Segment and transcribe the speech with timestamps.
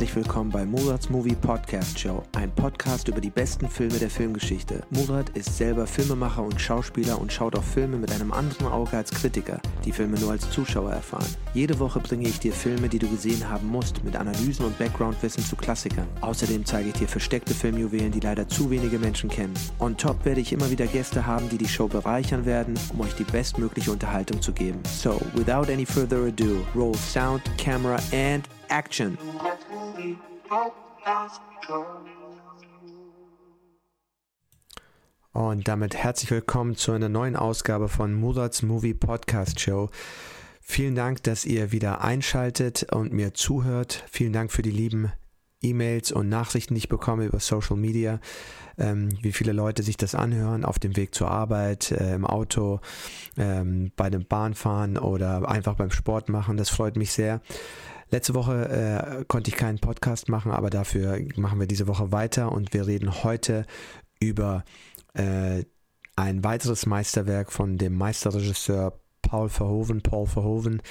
[0.00, 4.82] herzlich willkommen bei Murats Movie Podcast Show, ein Podcast über die besten Filme der Filmgeschichte.
[4.88, 9.10] Murat ist selber Filmemacher und Schauspieler und schaut auf Filme mit einem anderen Auge als
[9.10, 11.28] Kritiker, die Filme nur als Zuschauer erfahren.
[11.52, 15.44] Jede Woche bringe ich dir Filme, die du gesehen haben musst, mit Analysen und Backgroundwissen
[15.44, 16.08] zu Klassikern.
[16.22, 19.52] Außerdem zeige ich dir versteckte Filmjuwelen, die leider zu wenige Menschen kennen.
[19.80, 23.14] On top werde ich immer wieder Gäste haben, die die Show bereichern werden, um euch
[23.16, 24.80] die bestmögliche Unterhaltung zu geben.
[24.84, 29.18] So, without any further ado, roll sound, camera and action.
[35.32, 39.90] Und damit herzlich willkommen zu einer neuen Ausgabe von Murats Movie Podcast Show.
[40.60, 44.04] Vielen Dank, dass ihr wieder einschaltet und mir zuhört.
[44.10, 45.12] Vielen Dank für die lieben
[45.62, 48.20] E-Mails und Nachrichten, die ich bekomme über Social Media,
[48.78, 52.80] ähm, wie viele Leute sich das anhören auf dem Weg zur Arbeit, äh, im Auto,
[53.36, 56.56] ähm, bei dem Bahnfahren oder einfach beim Sport machen.
[56.56, 57.40] Das freut mich sehr.
[58.10, 62.50] Letzte Woche äh, konnte ich keinen Podcast machen, aber dafür machen wir diese Woche weiter
[62.50, 63.66] und wir reden heute
[64.18, 64.64] über
[65.14, 65.64] äh,
[66.16, 70.82] ein weiteres Meisterwerk von dem Meisterregisseur Paul Verhoeven, Paul Verhoeven,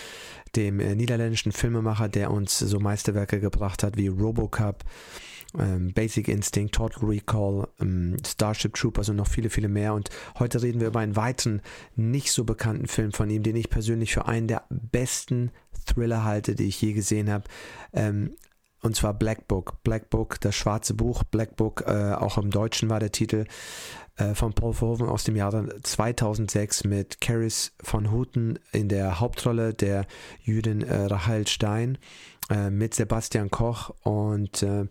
[0.56, 4.84] dem äh, niederländischen Filmemacher, der uns so Meisterwerke gebracht hat wie Robocop,
[5.58, 9.94] ähm, Basic Instinct, Total Recall, ähm, Starship Troopers und noch viele, viele mehr.
[9.94, 11.62] Und heute reden wir über einen weiteren,
[11.96, 15.52] nicht so bekannten Film von ihm, den ich persönlich für einen der besten
[15.86, 17.46] Thriller halte, die ich je gesehen habe.
[17.94, 18.36] Ähm,
[18.82, 19.84] und zwar Black Book.
[19.84, 21.24] Black Book, das schwarze Buch.
[21.24, 23.46] Black Book, äh, auch im Deutschen war der Titel
[24.16, 29.74] äh, von Paul Verhoeven aus dem Jahre 2006 mit Caris von Houten in der Hauptrolle
[29.74, 30.06] der
[30.44, 31.98] Jüdin äh, Rahel Stein
[32.50, 34.86] äh, mit Sebastian Koch und äh,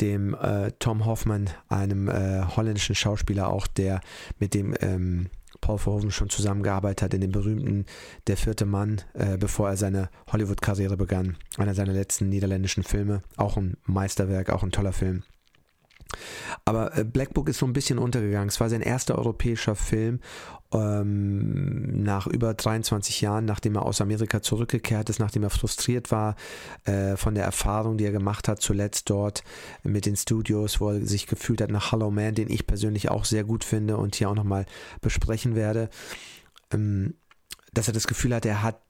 [0.00, 4.00] dem äh, Tom Hoffman, einem äh, holländischen Schauspieler auch, der
[4.38, 7.86] mit dem ähm, Paul Verhoeven schon zusammengearbeitet hat in dem berühmten
[8.26, 11.36] Der vierte Mann, äh, bevor er seine Hollywood-Karriere begann.
[11.56, 13.22] Einer seiner letzten niederländischen Filme.
[13.36, 15.24] Auch ein Meisterwerk, auch ein toller Film.
[16.64, 18.48] Aber äh, Black Book ist so ein bisschen untergegangen.
[18.48, 20.20] Es war sein erster europäischer Film
[20.72, 26.36] ähm, nach über 23 Jahren, nachdem er aus Amerika zurückgekehrt ist, nachdem er frustriert war
[26.84, 29.44] äh, von der Erfahrung, die er gemacht hat, zuletzt dort
[29.82, 33.24] mit den Studios, wo er sich gefühlt hat nach Hollow Man, den ich persönlich auch
[33.24, 34.66] sehr gut finde und hier auch nochmal
[35.00, 35.88] besprechen werde.
[36.72, 37.14] Ähm,
[37.72, 38.80] dass er das Gefühl hat, er hat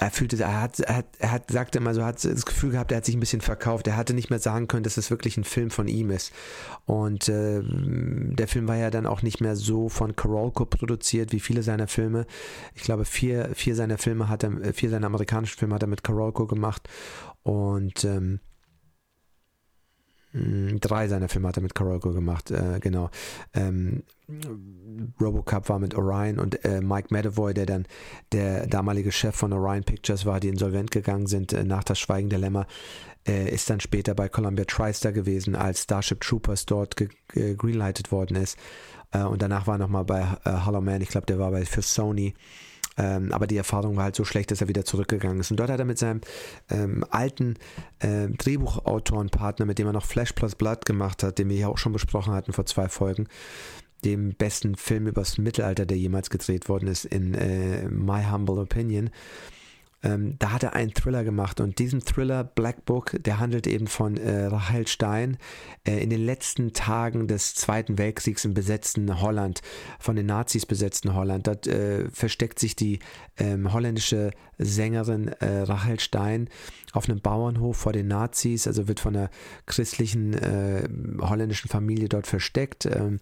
[0.00, 2.92] er fühlte, er hat, er hat, er hat, sagte immer so, hat das Gefühl gehabt,
[2.92, 3.88] er hat sich ein bisschen verkauft.
[3.88, 6.32] Er hatte nicht mehr sagen können, dass es wirklich ein Film von ihm ist.
[6.86, 11.40] Und äh, der Film war ja dann auch nicht mehr so von Carolco produziert wie
[11.40, 12.26] viele seiner Filme.
[12.76, 16.04] Ich glaube, vier, vier seiner Filme hat er, vier seiner amerikanischen Filme hat er mit
[16.04, 16.88] Carolco gemacht.
[17.42, 18.40] Und ähm, hm,
[20.32, 23.10] drei seiner Filme hat er mit Carolco gemacht, äh, genau.
[23.54, 24.02] Ähm,
[25.20, 27.86] Robocop war mit Orion und äh, Mike Medavoy, der dann
[28.32, 32.28] der damalige Chef von Orion Pictures war, die insolvent gegangen sind äh, nach das Schweigen
[32.28, 32.66] der Lämmer,
[33.26, 38.58] äh, ist dann später bei Columbia TriStar gewesen, als Starship Troopers dort gegreenlightet worden ist.
[39.12, 41.64] Äh, und danach war er nochmal bei äh, Hollow Man, ich glaube, der war bei
[41.64, 42.34] für Sony.
[42.98, 45.50] Ähm, aber die Erfahrung war halt so schlecht, dass er wieder zurückgegangen ist.
[45.50, 46.20] Und dort hat er mit seinem
[46.68, 47.54] ähm, alten
[48.00, 51.78] äh, Drehbuchautorenpartner, mit dem er noch Flash Plus Blood gemacht hat, den wir hier auch
[51.78, 53.28] schon besprochen hatten vor zwei Folgen,
[54.04, 59.10] dem besten Film übers Mittelalter, der jemals gedreht worden ist, in äh, My Humble Opinion,
[60.02, 63.88] ähm, da hat er einen Thriller gemacht und diesen Thriller Black Book, der handelt eben
[63.88, 65.38] von äh, Rachel Stein
[65.84, 69.60] äh, in den letzten Tagen des Zweiten Weltkriegs im besetzten Holland,
[69.98, 71.48] von den Nazis besetzten Holland.
[71.48, 73.00] Dort äh, versteckt sich die
[73.38, 76.48] ähm, holländische Sängerin äh, Rachel Stein
[76.92, 79.30] auf einem Bauernhof vor den Nazis, also wird von einer
[79.66, 80.88] christlichen äh,
[81.20, 83.18] holländischen Familie dort versteckt ähm,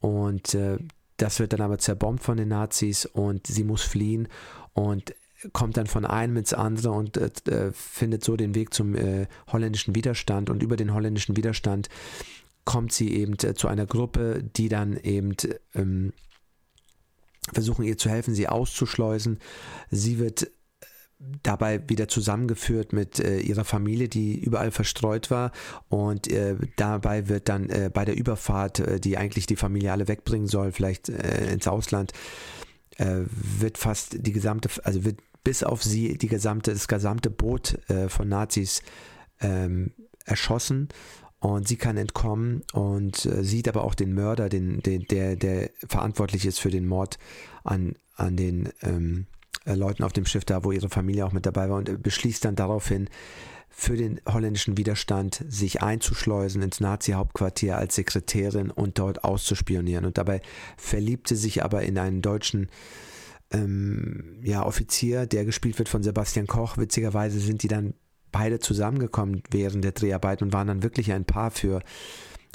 [0.00, 0.78] und äh,
[1.18, 4.28] das wird dann aber zerbombt von den Nazis und sie muss fliehen
[4.72, 5.14] und
[5.52, 9.26] kommt dann von einem ins andere und äh, äh, findet so den Weg zum äh,
[9.52, 11.88] holländischen Widerstand und über den holländischen Widerstand
[12.64, 15.34] kommt sie eben äh, zu einer Gruppe, die dann eben
[15.74, 16.12] ähm,
[17.52, 19.38] versuchen ihr zu helfen, sie auszuschleusen.
[19.90, 20.48] Sie wird äh,
[21.42, 25.52] dabei wieder zusammengeführt mit äh, ihrer Familie, die überall verstreut war.
[25.88, 30.48] Und äh, dabei wird dann äh, bei der Überfahrt, die eigentlich die Familie alle wegbringen
[30.48, 32.12] soll, vielleicht ins Ausland,
[32.96, 38.08] wird fast die gesamte, also wird bis auf sie die gesamte, das gesamte Boot äh,
[38.08, 38.82] von Nazis
[39.40, 39.92] ähm,
[40.24, 40.88] erschossen
[41.38, 45.70] und sie kann entkommen und äh, sieht aber auch den Mörder, den, den, der, der
[45.86, 47.18] verantwortlich ist für den Mord
[47.62, 49.26] an, an den ähm,
[49.66, 52.44] äh, Leuten auf dem Schiff da, wo ihre Familie auch mit dabei war und beschließt
[52.44, 53.10] dann daraufhin,
[53.76, 60.04] für den holländischen Widerstand sich einzuschleusen ins Nazi-Hauptquartier als Sekretärin und dort auszuspionieren.
[60.04, 60.42] Und dabei
[60.76, 62.68] verliebte sich aber in einen deutschen
[63.54, 66.76] ähm, ja, Offizier, der gespielt wird von Sebastian Koch.
[66.76, 67.94] Witzigerweise sind die dann
[68.32, 71.80] beide zusammengekommen während der Dreharbeiten und waren dann wirklich ein Paar für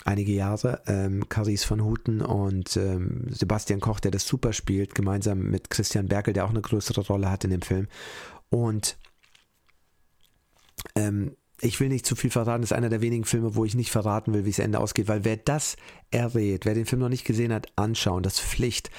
[0.03, 0.81] einige Jahre.
[0.87, 6.07] Ähm, Caris von Houten und ähm, Sebastian Koch, der das super spielt, gemeinsam mit Christian
[6.07, 7.87] Berkel, der auch eine größere Rolle hat in dem Film.
[8.49, 8.97] Und
[10.95, 13.75] ähm, ich will nicht zu viel verraten, das ist einer der wenigen Filme, wo ich
[13.75, 15.75] nicht verraten will, wie es Ende ausgeht, weil wer das
[16.09, 18.89] errät, wer den Film noch nicht gesehen hat, anschauen, das Pflicht.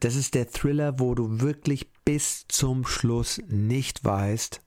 [0.00, 4.60] Das ist der Thriller, wo du wirklich bis zum Schluss nicht weißt,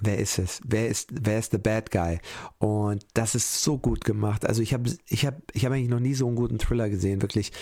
[0.00, 0.60] wer ist es?
[0.64, 2.18] Wer ist, wer ist the bad guy?
[2.58, 4.46] Und das ist so gut gemacht.
[4.46, 7.20] Also ich habe ich hab, ich hab eigentlich noch nie so einen guten Thriller gesehen,
[7.20, 7.52] wirklich,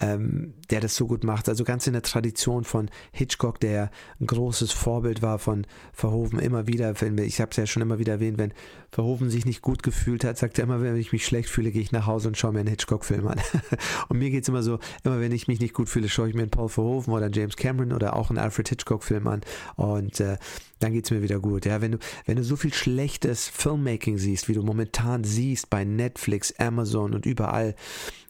[0.00, 1.48] ähm, der das so gut macht.
[1.48, 6.66] Also ganz in der Tradition von Hitchcock, der ein großes Vorbild war von Verhoeven, immer
[6.66, 8.52] wieder, ich habe es ja schon immer wieder erwähnt, wenn
[8.90, 11.82] Verhoeven sich nicht gut gefühlt hat, sagt er immer, wenn ich mich schlecht fühle, gehe
[11.82, 13.40] ich nach Hause und schaue mir einen Hitchcock-Film an.
[14.08, 16.34] und mir geht es immer so, immer wenn ich mich nicht gut fühle, schaue ich
[16.34, 19.40] mir einen Paul Verhoeven oder einen James Cameron oder auch einen Alfred Hitchcock-Film an.
[19.76, 20.38] Und äh,
[20.84, 21.64] dann geht es mir wieder gut.
[21.64, 25.84] Ja, wenn du, wenn du so viel schlechtes Filmmaking siehst, wie du momentan siehst bei
[25.84, 27.74] Netflix, Amazon und überall,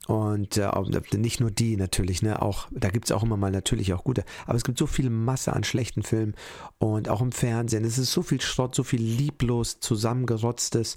[0.07, 0.71] und äh,
[1.17, 2.43] nicht nur die natürlich, ne?
[2.43, 4.25] Auch, da gibt es auch immer mal natürlich auch gute.
[4.47, 6.35] Aber es gibt so viel Masse an schlechten Filmen
[6.79, 7.85] und auch im Fernsehen.
[7.85, 10.97] Es ist so viel Schrott, so viel lieblos zusammengerotztes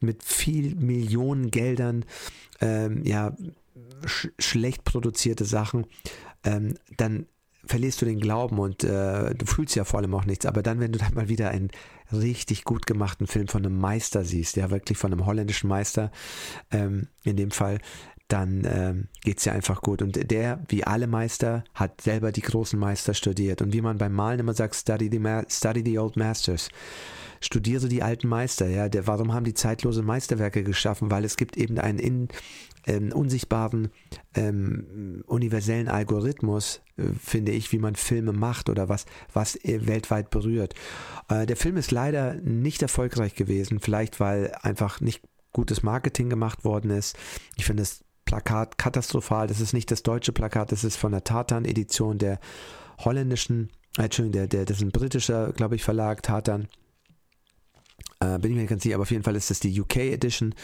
[0.00, 2.04] mit viel Millionen Geldern,
[2.60, 3.36] ähm, ja,
[4.06, 5.86] sch schlecht produzierte Sachen.
[6.44, 7.26] Ähm, dann
[7.66, 10.46] verlierst du den Glauben und äh, du fühlst ja vor allem auch nichts.
[10.46, 11.70] Aber dann, wenn du dann mal wieder einen
[12.12, 16.10] richtig gut gemachten Film von einem Meister siehst, ja wirklich von einem holländischen Meister,
[16.70, 17.78] ähm, in dem Fall,
[18.28, 20.00] dann ähm, geht es ja einfach gut.
[20.00, 23.60] Und der, wie alle Meister, hat selber die großen Meister studiert.
[23.60, 26.68] Und wie man beim Malen immer sagt, study the, study the old masters.
[27.40, 28.66] Studiere die alten Meister.
[28.66, 31.10] Ja, der, warum haben die zeitlose Meisterwerke geschaffen?
[31.10, 32.28] Weil es gibt eben einen in,
[32.86, 33.90] ähm, unsichtbaren
[34.34, 40.30] ähm, universellen Algorithmus, äh, finde ich, wie man Filme macht oder was, was äh, weltweit
[40.30, 40.74] berührt.
[41.28, 45.22] Äh, der Film ist leider nicht erfolgreich gewesen, vielleicht weil einfach nicht
[45.52, 47.16] gutes Marketing gemacht worden ist.
[47.56, 49.46] Ich finde das Plakat katastrophal.
[49.46, 52.40] Das ist nicht das deutsche Plakat, das ist von der Tartan-Edition der
[52.98, 56.68] holländischen, äh, Entschuldigung, der, der, das ist ein britischer, glaube ich, Verlag, Tartan.
[58.20, 59.96] Äh, bin ich mir nicht ganz sicher, aber auf jeden Fall ist das die UK
[59.96, 60.54] Edition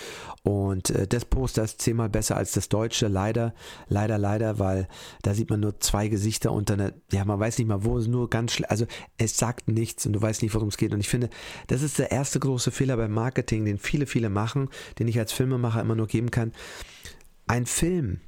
[0.43, 3.55] und äh, das Poster ist zehnmal besser als das deutsche, leider,
[3.89, 4.89] leider, leider, weil
[5.23, 8.07] da sieht man nur zwei Gesichter und dann, ja, man weiß nicht mal, wo es
[8.07, 8.87] nur ganz also
[9.19, 11.29] es sagt nichts und du weißt nicht, worum es geht und ich finde,
[11.67, 14.69] das ist der erste große Fehler beim Marketing, den viele, viele machen,
[14.99, 16.53] den ich als Filmemacher immer nur geben kann.
[17.47, 18.21] Ein Film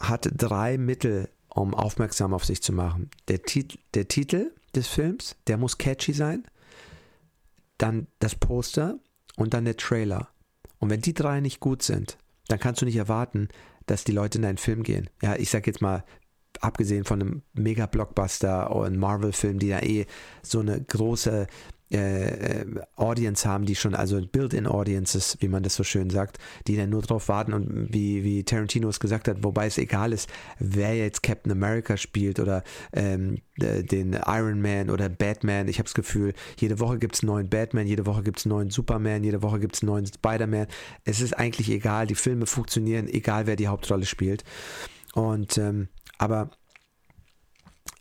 [0.00, 3.10] hat drei Mittel, um aufmerksam auf sich zu machen.
[3.28, 6.44] Der, Tit der Titel des Films, der muss catchy sein
[7.82, 8.98] dann das Poster
[9.36, 10.28] und dann der Trailer.
[10.78, 12.16] Und wenn die drei nicht gut sind,
[12.48, 13.48] dann kannst du nicht erwarten,
[13.86, 15.10] dass die Leute in einen Film gehen.
[15.20, 16.04] Ja, ich sag jetzt mal,
[16.60, 20.06] abgesehen von einem Mega-Blockbuster oder einem Marvel-Film, die da eh
[20.42, 21.46] so eine große
[21.92, 22.64] äh,
[22.96, 27.02] Audience haben, die schon, also Build-in-Audiences, wie man das so schön sagt, die dann nur
[27.02, 30.28] drauf warten und wie, wie Tarantino es gesagt hat, wobei es egal ist,
[30.58, 35.68] wer jetzt Captain America spielt oder ähm, den Iron Man oder Batman.
[35.68, 38.70] Ich habe das Gefühl, jede Woche gibt es neuen Batman, jede Woche gibt es neuen
[38.70, 40.66] Superman, jede Woche gibt es neuen Spider-Man.
[41.04, 44.44] Es ist eigentlich egal, die Filme funktionieren, egal wer die Hauptrolle spielt.
[45.14, 46.50] Und ähm, aber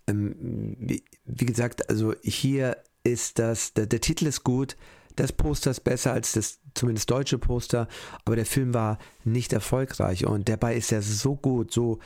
[0.08, 0.36] ähm,
[0.80, 4.78] wie, wie gesagt, also hier ist das, der, der Titel ist gut,
[5.16, 7.88] das Poster ist besser als das zumindest deutsche Poster,
[8.26, 12.00] aber der Film war nicht erfolgreich und dabei ist er so gut, so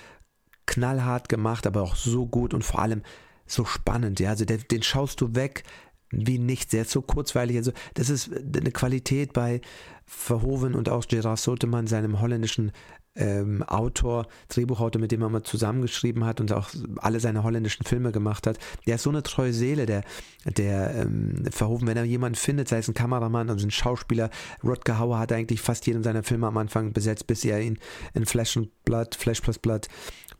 [0.65, 3.03] knallhart gemacht, aber auch so gut und vor allem
[3.45, 4.19] so spannend.
[4.19, 5.63] Ja, also der, den schaust du weg
[6.11, 6.71] wie nichts.
[6.71, 7.57] Der ist so kurzweilig.
[7.57, 9.61] Also das ist eine Qualität bei
[10.05, 12.71] Verhoeven und auch Gerard Sotemann, seinem holländischen
[13.15, 18.11] ähm, Autor, Drehbuchautor, mit dem er mal zusammengeschrieben hat und auch alle seine holländischen Filme
[18.11, 18.59] gemacht hat.
[18.85, 20.03] Der ist so eine treue Seele, der,
[20.45, 24.29] der ähm, Verhoeven, wenn er jemanden findet, sei es ein Kameramann oder ein Schauspieler.
[24.63, 27.79] Rodger Hauer hat eigentlich fast jeden seiner Filme am Anfang besetzt, bis er ihn
[28.13, 29.87] in Flash and Blood, Flash plus Blood,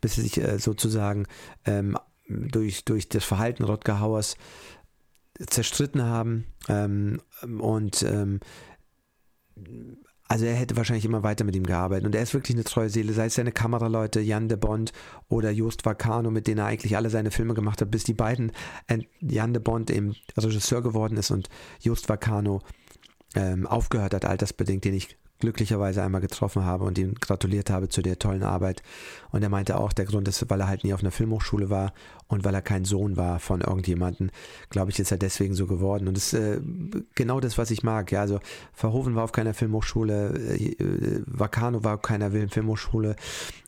[0.02, 1.28] bis er sich äh, sozusagen
[1.66, 4.36] ähm, durch, durch das Verhalten Rodger Hauers
[5.48, 7.22] zerstritten haben ähm,
[7.60, 8.40] und ähm,
[10.28, 12.06] also er hätte wahrscheinlich immer weiter mit ihm gearbeitet.
[12.06, 14.92] Und er ist wirklich eine treue Seele, sei es seine Kameraleute Jan de Bond
[15.30, 18.52] oder Just Vacano, mit denen er eigentlich alle seine Filme gemacht hat, bis die beiden,
[18.88, 22.62] äh, Jan de Bond eben Regisseur geworden ist und Just Vacano
[23.36, 28.02] ähm, aufgehört hat, altersbedingt, den ich glücklicherweise einmal getroffen habe und ihm gratuliert habe zu
[28.02, 28.82] der tollen Arbeit.
[29.32, 31.94] Und er meinte auch, der Grund ist, weil er halt nie auf einer Filmhochschule war
[32.28, 34.32] und weil er kein Sohn war von irgendjemanden,
[34.70, 36.08] glaube ich, ist er deswegen so geworden.
[36.08, 36.60] Und das ist äh,
[37.14, 38.12] genau das, was ich mag.
[38.12, 38.40] Ja, also
[38.74, 43.16] Verhoeven war auf keiner Filmhochschule, äh, Vacano war auf keiner Filmhochschule.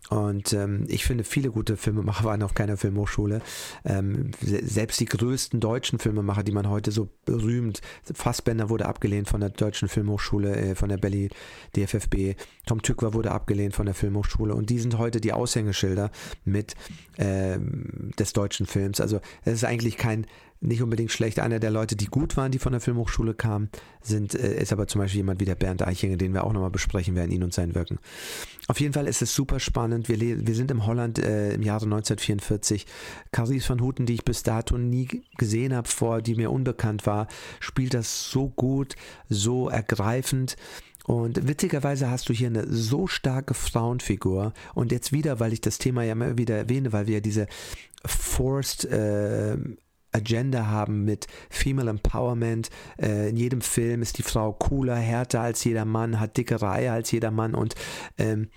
[0.09, 3.41] Und ähm, ich finde, viele gute Filmemacher waren auf keiner Filmhochschule.
[3.83, 7.81] Ähm, selbst die größten deutschen Filmemacher, die man heute so berühmt,
[8.13, 11.29] Fassbender wurde abgelehnt von der Deutschen Filmhochschule, äh, von der Berlin
[11.75, 12.35] DFFB.
[12.65, 14.55] Tom Tückwer wurde abgelehnt von der Filmhochschule.
[14.55, 16.11] Und die sind heute die Aushängeschilder
[16.45, 16.75] mit
[17.17, 17.57] äh,
[18.17, 19.01] des deutschen Films.
[19.01, 20.25] Also es ist eigentlich kein
[20.59, 21.39] nicht unbedingt schlecht.
[21.39, 23.69] Einer der Leute, die gut waren, die von der Filmhochschule kamen,
[24.01, 26.71] sind, äh, ist aber zum Beispiel jemand wie der Bernd Eichinger, den wir auch nochmal
[26.71, 27.99] besprechen werden, ihn und sein Wirken.
[28.67, 30.09] Auf jeden Fall ist es super spannend.
[30.09, 32.85] Wir, wir sind im Holland äh, im Jahre 1944.
[33.31, 37.27] Caris van Houten, die ich bis dato nie gesehen habe, vor, die mir unbekannt war,
[37.59, 38.95] spielt das so gut,
[39.29, 40.55] so ergreifend.
[41.07, 44.53] Und witzigerweise hast du hier eine so starke Frauenfigur.
[44.75, 47.47] Und jetzt wieder, weil ich das Thema ja immer wieder erwähne, weil wir diese
[48.05, 49.57] Forced äh,
[50.11, 52.69] Agenda haben mit Female Empowerment.
[53.01, 56.91] Äh, in jedem Film ist die Frau cooler, härter als jeder Mann, hat dickere Eier
[56.91, 57.75] als jeder Mann und
[58.17, 58.49] ähm,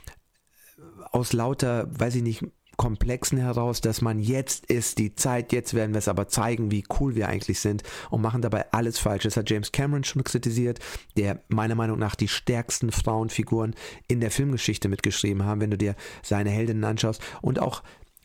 [1.13, 2.45] aus lauter, weiß ich nicht,
[2.81, 6.83] Komplexen heraus, dass man jetzt ist die Zeit, jetzt werden wir es aber zeigen, wie
[6.99, 9.25] cool wir eigentlich sind und machen dabei alles falsch.
[9.25, 10.79] Das hat James Cameron schon kritisiert,
[11.15, 13.75] der meiner Meinung nach die stärksten Frauenfiguren
[14.09, 17.83] in der Filmgeschichte mitgeschrieben haben, wenn du dir seine Heldinnen anschaust und auch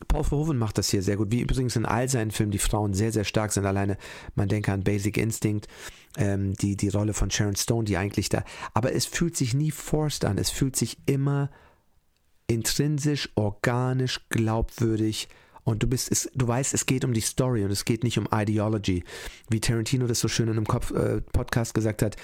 [0.08, 2.94] Paul Verhoeven macht das hier sehr gut, wie übrigens in all seinen Filmen die Frauen
[2.94, 3.66] sehr, sehr stark sind.
[3.66, 3.98] Alleine,
[4.36, 5.68] man denke an Basic Instinct,
[6.16, 9.70] ähm, die, die Rolle von Sharon Stone, die eigentlich da, aber es fühlt sich nie
[9.70, 11.50] forced an, es fühlt sich immer
[12.46, 15.28] intrinsisch, organisch, glaubwürdig
[15.66, 18.18] und du bist, es, du weißt, es geht um die Story und es geht nicht
[18.18, 19.02] um Ideology.
[19.50, 22.16] Wie Tarantino das so schön in einem Kopf, äh, Podcast gesagt hat,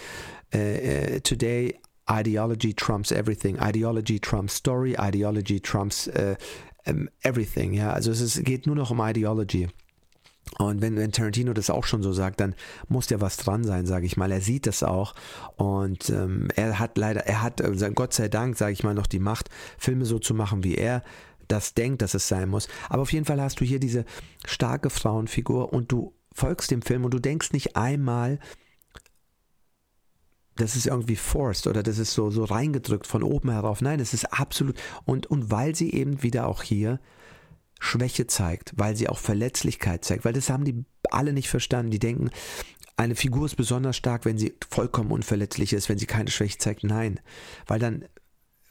[0.55, 1.77] äh, äh, today
[2.09, 3.59] Ideology trumps everything.
[3.61, 6.37] Ideology trumps Story, Ideology trumps äh,
[6.87, 7.93] um, everything, ja.
[7.93, 9.69] Also es ist, geht nur noch um Ideology.
[10.59, 12.55] Und wenn, wenn Tarantino das auch schon so sagt, dann
[12.89, 14.31] muss ja was dran sein, sage ich mal.
[14.31, 15.15] Er sieht das auch
[15.57, 19.07] und ähm, er hat leider, er hat, äh, Gott sei Dank, sage ich mal, noch
[19.07, 21.03] die Macht, Filme so zu machen, wie er
[21.49, 22.69] das denkt, dass es sein muss.
[22.89, 24.05] Aber auf jeden Fall hast du hier diese
[24.45, 28.39] starke Frauenfigur und du folgst dem Film und du denkst nicht einmal,
[30.57, 33.81] das ist irgendwie forced oder das ist so, so reingedrückt von oben herauf.
[33.81, 34.77] Nein, es ist absolut.
[35.05, 37.01] Und, und weil sie eben wieder auch hier
[37.83, 41.91] Schwäche zeigt, weil sie auch Verletzlichkeit zeigt, weil das haben die alle nicht verstanden.
[41.91, 42.31] Die denken,
[42.97, 46.85] eine Figur ist besonders stark, wenn sie vollkommen unverletzlich ist, wenn sie keine Schwäche zeigt.
[46.85, 47.19] Nein,
[47.67, 48.05] weil dann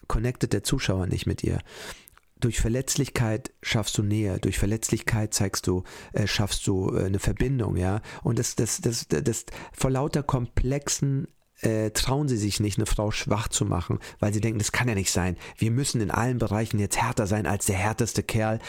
[0.08, 1.60] connectet der Zuschauer nicht mit ihr.
[2.40, 7.76] Durch Verletzlichkeit schaffst du Nähe, durch Verletzlichkeit zeigst du, äh, schaffst du äh, eine Verbindung,
[7.76, 8.02] ja.
[8.24, 11.28] Und das, das, das, das, das vor lauter komplexen
[11.62, 14.88] äh, trauen sie sich nicht, eine Frau schwach zu machen, weil sie denken, das kann
[14.88, 15.38] ja nicht sein.
[15.58, 18.60] Wir müssen in allen Bereichen jetzt härter sein als der härteste Kerl.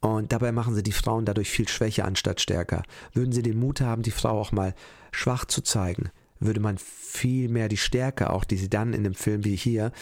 [0.00, 2.82] Und dabei machen sie die Frauen dadurch viel schwächer anstatt stärker.
[3.12, 4.74] Würden sie den Mut haben, die Frau auch mal
[5.10, 9.14] schwach zu zeigen, würde man viel mehr die Stärke, auch die sie dann in dem
[9.14, 9.92] Film wie hier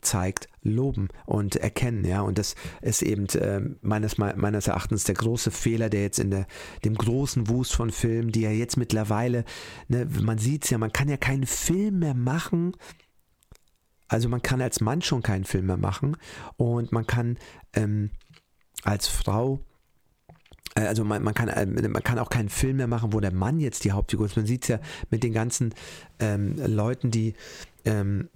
[0.00, 2.22] zeigt, loben und erkennen, ja.
[2.22, 6.46] Und das ist eben äh, meines, meines Erachtens der große Fehler, der jetzt in der,
[6.84, 9.44] dem großen Wust von Filmen, die ja jetzt mittlerweile,
[9.88, 12.72] ne, man sieht es ja, man kann ja keinen Film mehr machen.
[14.08, 16.16] Also man kann als Mann schon keinen Film mehr machen
[16.56, 17.38] und man kann
[17.74, 18.10] ähm,
[18.84, 19.60] als Frau
[20.74, 23.32] äh, also man, man, kann, äh, man kann auch keinen Film mehr machen, wo der
[23.32, 24.36] Mann jetzt die Hauptfigur ist.
[24.36, 24.78] Man sieht es ja
[25.10, 25.74] mit den ganzen
[26.20, 27.34] ähm, Leuten, die
[27.84, 28.28] ähm,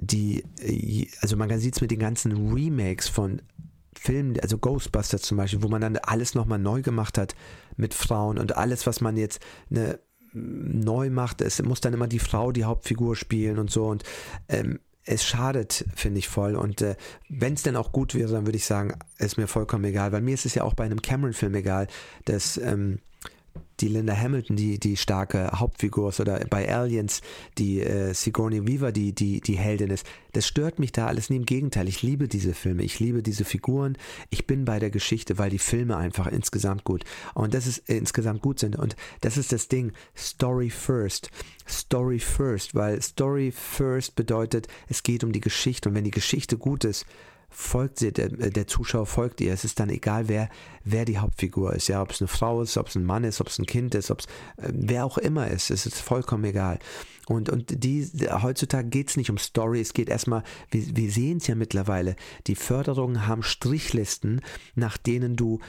[0.00, 3.42] die, äh, also man sieht es mit den ganzen Remakes von
[3.96, 7.34] Filmen, also Ghostbusters zum Beispiel, wo man dann alles nochmal neu gemacht hat
[7.76, 9.98] mit Frauen und alles, was man jetzt ne,
[10.32, 14.04] neu macht, es muss dann immer die Frau die Hauptfigur spielen und so und
[14.48, 16.54] ähm, es schadet, finde ich voll.
[16.54, 16.94] Und äh,
[17.28, 20.12] wenn es denn auch gut wäre, dann würde ich sagen, ist mir vollkommen egal.
[20.12, 21.88] Weil mir ist es ja auch bei einem Cameron-Film egal,
[22.26, 23.00] dass ähm,
[23.80, 27.22] die Linda Hamilton, die, die starke Hauptfigur ist, oder bei Aliens,
[27.58, 30.06] die äh, Sigourney Weaver, die, die, die Heldin ist.
[30.32, 31.36] Das stört mich da alles nie.
[31.36, 33.96] Im Gegenteil, ich liebe diese Filme, ich liebe diese Figuren.
[34.28, 37.04] Ich bin bei der Geschichte, weil die Filme einfach insgesamt gut
[37.34, 38.76] und das ist äh, insgesamt gut sind.
[38.76, 39.92] Und das ist das Ding.
[40.16, 41.30] Story first.
[41.68, 45.88] Story first, weil Story first bedeutet, es geht um die Geschichte.
[45.88, 47.06] Und wenn die Geschichte gut ist,
[47.50, 49.52] folgt sie, der, der, Zuschauer folgt ihr.
[49.52, 50.48] Es ist dann egal, wer,
[50.84, 51.88] wer die Hauptfigur ist.
[51.88, 53.94] Ja, ob es eine Frau ist, ob es ein Mann ist, ob es ein Kind
[53.94, 54.26] ist, ob es
[54.56, 55.70] äh, wer auch immer ist.
[55.70, 56.78] Es ist vollkommen egal.
[57.26, 61.38] Und, und die, heutzutage geht es nicht um Story, es geht erstmal, wir, wir sehen
[61.38, 62.16] es ja mittlerweile,
[62.46, 64.40] die Förderungen haben Strichlisten,
[64.74, 65.60] nach denen du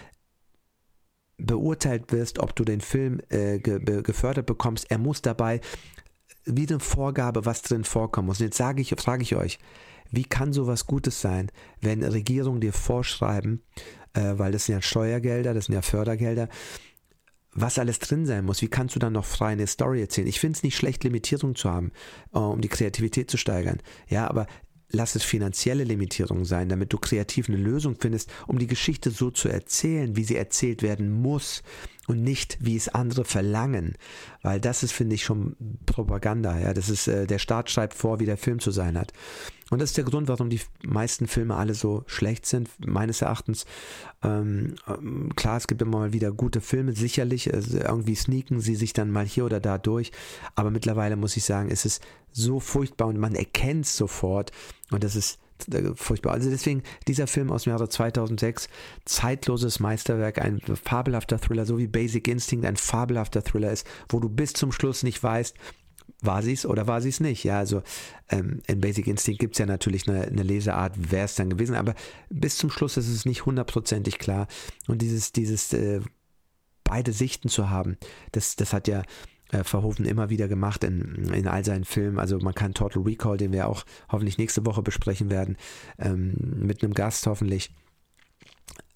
[1.38, 4.90] beurteilt wirst, ob du den Film äh, ge, gefördert bekommst.
[4.90, 5.62] Er muss dabei
[6.46, 8.40] wie eine Vorgabe, was drin vorkommen muss.
[8.40, 9.60] Und jetzt sage ich, frage ich euch,
[10.12, 13.64] wie kann sowas Gutes sein, wenn Regierungen dir vorschreiben,
[14.14, 16.50] äh, weil das sind ja Steuergelder, das sind ja Fördergelder,
[17.54, 18.62] was alles drin sein muss.
[18.62, 20.28] Wie kannst du dann noch frei eine Story erzählen?
[20.28, 21.92] Ich finde es nicht schlecht, Limitierung zu haben,
[22.34, 23.82] äh, um die Kreativität zu steigern.
[24.08, 24.48] Ja, aber
[24.90, 29.32] lass es finanzielle Limitierungen sein, damit du kreativ eine Lösung findest, um die Geschichte so
[29.32, 31.64] zu erzählen, wie sie erzählt werden muss
[32.12, 33.96] und nicht, wie es andere verlangen.
[34.42, 36.60] Weil das ist, finde ich, schon Propaganda.
[36.60, 39.14] Ja, das ist, äh, der Staat schreibt vor, wie der Film zu sein hat.
[39.70, 43.66] Und das ist der Grund, warum die meisten Filme alle so schlecht sind, meines Erachtens.
[44.22, 47.54] Ähm, ähm, klar, es gibt immer mal wieder gute Filme, sicherlich.
[47.54, 50.12] Also irgendwie sneaken sie sich dann mal hier oder da durch.
[50.56, 52.04] Aber mittlerweile muss ich sagen, es ist
[52.34, 54.52] so furchtbar und man erkennt es sofort.
[54.92, 55.40] Und das ist
[55.96, 56.34] furchtbar.
[56.34, 58.70] Also deswegen dieser Film aus dem Jahre 2006,
[59.06, 64.30] zeitloses Meisterwerk, ein fabelhafter Thriller, so wie Basic Instinct ein fabelhafter Thriller ist, wo du
[64.30, 65.56] bis zum Schluss nicht weißt,
[66.22, 67.44] war sie es oder war sie es nicht?
[67.44, 67.82] Ja, also
[68.30, 71.76] ähm, in Basic Instinct gibt es ja natürlich eine, eine Leseart, wer es dann gewesen,
[71.76, 71.96] aber
[72.30, 74.48] bis zum Schluss ist es nicht hundertprozentig klar.
[74.88, 76.02] Und dieses, dieses äh,
[76.84, 77.98] beide Sichten zu haben,
[78.34, 79.04] das, das hat ja
[79.52, 82.20] äh, Verhoeven immer wieder gemacht in, in all seinen Filmen.
[82.20, 85.58] Also man kann Total Recall, den wir auch hoffentlich nächste Woche besprechen werden,
[86.00, 86.34] ähm,
[86.66, 87.72] mit einem Gast hoffentlich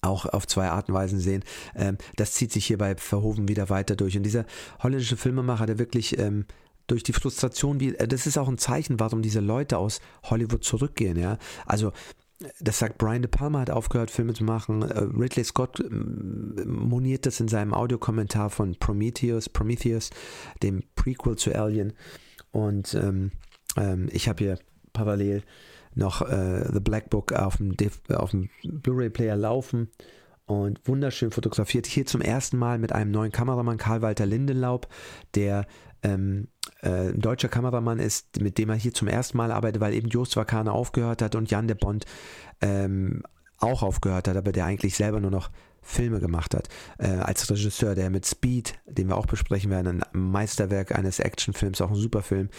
[0.02, 1.42] auch auf zwei Arten und Weisen sehen.
[1.74, 4.16] Ähm, das zieht sich hier bei Verhoeven wieder weiter durch.
[4.16, 4.46] Und dieser
[4.82, 6.46] holländische Filmemacher, der wirklich ähm,
[6.86, 10.64] durch die Frustration, wie, äh, das ist auch ein Zeichen, warum diese Leute aus Hollywood
[10.64, 11.38] zurückgehen, ja.
[11.66, 11.92] Also
[12.60, 14.82] das sagt Brian De Palma hat aufgehört, Filme zu machen.
[14.82, 20.10] Äh, Ridley Scott moniert das in seinem Audiokommentar von Prometheus, Prometheus,
[20.62, 21.94] dem Prequel zu Alien.
[22.52, 23.32] Und ähm,
[23.76, 24.58] ähm, ich habe hier
[24.92, 25.42] parallel
[25.94, 27.74] noch äh, The Black Book auf dem,
[28.14, 29.88] auf dem Blu-ray-Player laufen
[30.44, 31.86] und wunderschön fotografiert.
[31.86, 34.88] Hier zum ersten Mal mit einem neuen Kameramann, Karl Walter Lindenlaub,
[35.34, 35.66] der
[36.02, 36.48] ähm,
[36.82, 40.08] äh, ein deutscher Kameramann ist, mit dem er hier zum ersten Mal arbeitet, weil eben
[40.08, 42.04] Jost Vakane aufgehört hat und Jan de Bond
[42.60, 43.22] ähm,
[43.58, 45.50] auch aufgehört hat, aber der eigentlich selber nur noch
[45.82, 46.68] Filme gemacht hat.
[46.98, 51.80] Äh, als Regisseur, der mit Speed, den wir auch besprechen werden, ein Meisterwerk eines Actionfilms,
[51.80, 52.50] auch ein super Film,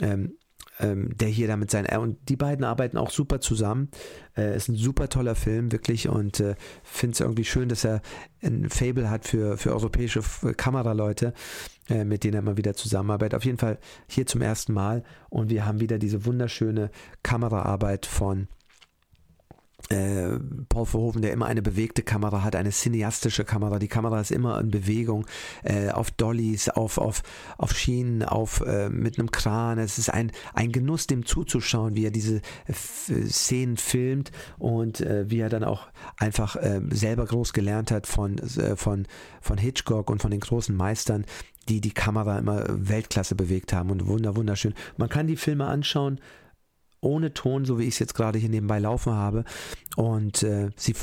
[0.00, 0.36] ähm,
[0.80, 3.90] ähm, der hier damit sein, und die beiden arbeiten auch super zusammen.
[4.36, 8.02] Äh, ist ein super toller Film, wirklich, und äh, finde es irgendwie schön, dass er
[8.42, 10.20] ein Fable hat für, für europäische
[10.56, 11.32] Kameraleute,
[11.88, 13.34] äh, mit denen er immer wieder zusammenarbeitet.
[13.34, 16.90] Auf jeden Fall hier zum ersten Mal und wir haben wieder diese wunderschöne
[17.22, 18.48] Kameraarbeit von
[19.90, 23.78] äh, Paul Verhoeven, der immer eine bewegte Kamera hat, eine cineastische Kamera.
[23.78, 25.26] Die Kamera ist immer in Bewegung,
[25.62, 27.22] äh, auf Dollys, auf, auf,
[27.58, 29.78] auf Schienen, auf, äh, mit einem Kran.
[29.78, 35.30] Es ist ein, ein Genuss, dem zuzuschauen, wie er diese äh, Szenen filmt und äh,
[35.30, 38.38] wie er dann auch einfach äh, selber groß gelernt hat von,
[38.76, 39.06] von,
[39.40, 41.24] von Hitchcock und von den großen Meistern,
[41.68, 44.74] die die Kamera immer Weltklasse bewegt haben und wunder, wunderschön.
[44.96, 46.20] Man kann die Filme anschauen,
[47.04, 49.44] ohne Ton, so wie ich es jetzt gerade hier nebenbei laufen habe.
[49.96, 50.94] Und äh, sie,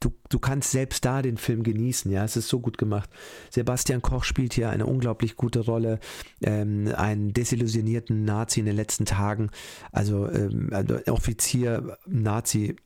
[0.00, 3.10] du, du kannst selbst da den Film genießen, ja, es ist so gut gemacht.
[3.50, 6.00] Sebastian Koch spielt hier eine unglaublich gute Rolle,
[6.42, 9.50] ähm, einen desillusionierten Nazi in den letzten Tagen,
[9.92, 12.76] also, ähm, also Offizier, Nazi,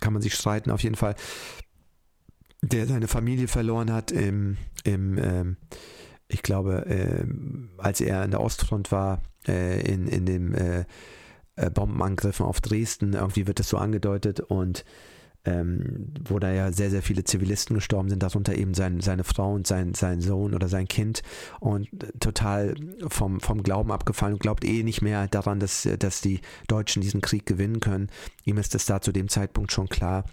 [0.00, 1.16] kann man sich streiten auf jeden Fall,
[2.62, 5.56] der seine Familie verloren hat im, im ähm,
[6.28, 7.24] ich glaube, äh,
[7.78, 10.84] als er an der Ostfront war, äh, in, in dem äh,
[11.72, 14.84] Bombenangriffen auf Dresden, irgendwie wird das so angedeutet und
[15.44, 19.54] ähm, wo da ja sehr, sehr viele Zivilisten gestorben sind, darunter eben sein, seine Frau
[19.54, 21.22] und sein, sein Sohn oder sein Kind
[21.60, 21.88] und
[22.20, 22.74] total
[23.08, 27.20] vom, vom Glauben abgefallen und glaubt eh nicht mehr daran, dass, dass die Deutschen diesen
[27.20, 28.08] Krieg gewinnen können.
[28.44, 30.24] Ihm ist das da zu dem Zeitpunkt schon klar.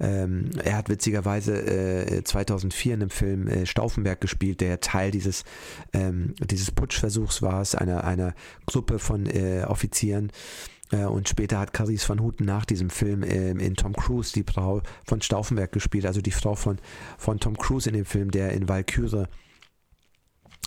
[0.00, 5.44] Ähm, er hat witzigerweise äh, 2004 in einem Film äh, Stauffenberg gespielt, der Teil dieses,
[5.92, 8.34] ähm, dieses Putschversuchs war, es einer, einer
[8.66, 13.58] Gruppe von äh, Offizieren, äh, und später hat Caris van Houten nach diesem Film ähm,
[13.58, 16.78] in Tom Cruise die Frau von Stauffenberg gespielt, also die Frau von,
[17.18, 19.26] von Tom Cruise in dem Film, der in Valkyrie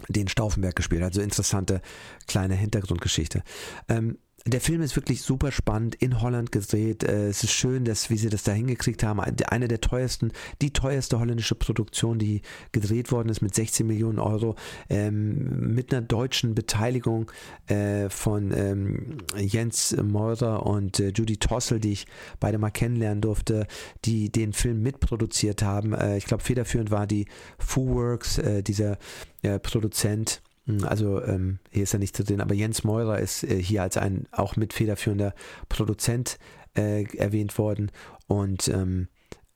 [0.08, 1.10] den Stauffenberg gespielt hat.
[1.10, 1.82] Also interessante
[2.27, 3.43] kleine Hintergrundgeschichte.
[3.88, 7.04] Ähm, der Film ist wirklich super spannend, in Holland gedreht.
[7.04, 9.19] Äh, es ist schön, dass, wie sie das da hingekriegt haben.
[9.19, 14.56] Eine der teuersten, die teuerste holländische Produktion, die gedreht worden ist mit 16 Millionen Euro,
[14.89, 17.32] ähm, mit einer deutschen Beteiligung
[17.67, 22.08] äh, von ähm, Jens Meurer und äh, Judy Tossel, die ich
[22.39, 23.67] beide mal kennenlernen durfte,
[24.06, 25.93] die den Film mitproduziert haben.
[25.93, 27.25] Äh, ich glaube, federführend war die
[27.58, 28.97] Foo Works, äh, dieser
[29.41, 30.41] äh, Produzent
[30.84, 33.97] also ähm, hier ist er nicht zu sehen, aber Jens Meurer ist äh, hier als
[33.97, 35.34] ein auch mit federführender
[35.67, 36.38] Produzent
[36.77, 37.91] äh, erwähnt worden
[38.27, 39.08] und ähm,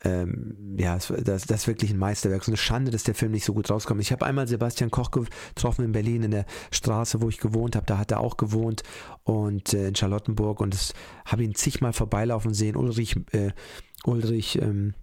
[0.04, 2.42] ähm, ja, das, das ist wirklich ein Meisterwerk.
[2.42, 4.02] Es ist eine Schande, dass der Film nicht so gut rauskommt.
[4.02, 7.86] Ich habe einmal Sebastian Koch getroffen in Berlin, in der Straße, wo ich gewohnt habe.
[7.86, 8.84] Da hat er auch gewohnt
[9.24, 10.94] und äh, in Charlottenburg und
[11.26, 12.76] habe ihn zigmal vorbeilaufen sehen.
[12.76, 13.52] Ulrich, äh,
[14.04, 14.94] Ulrich ähm,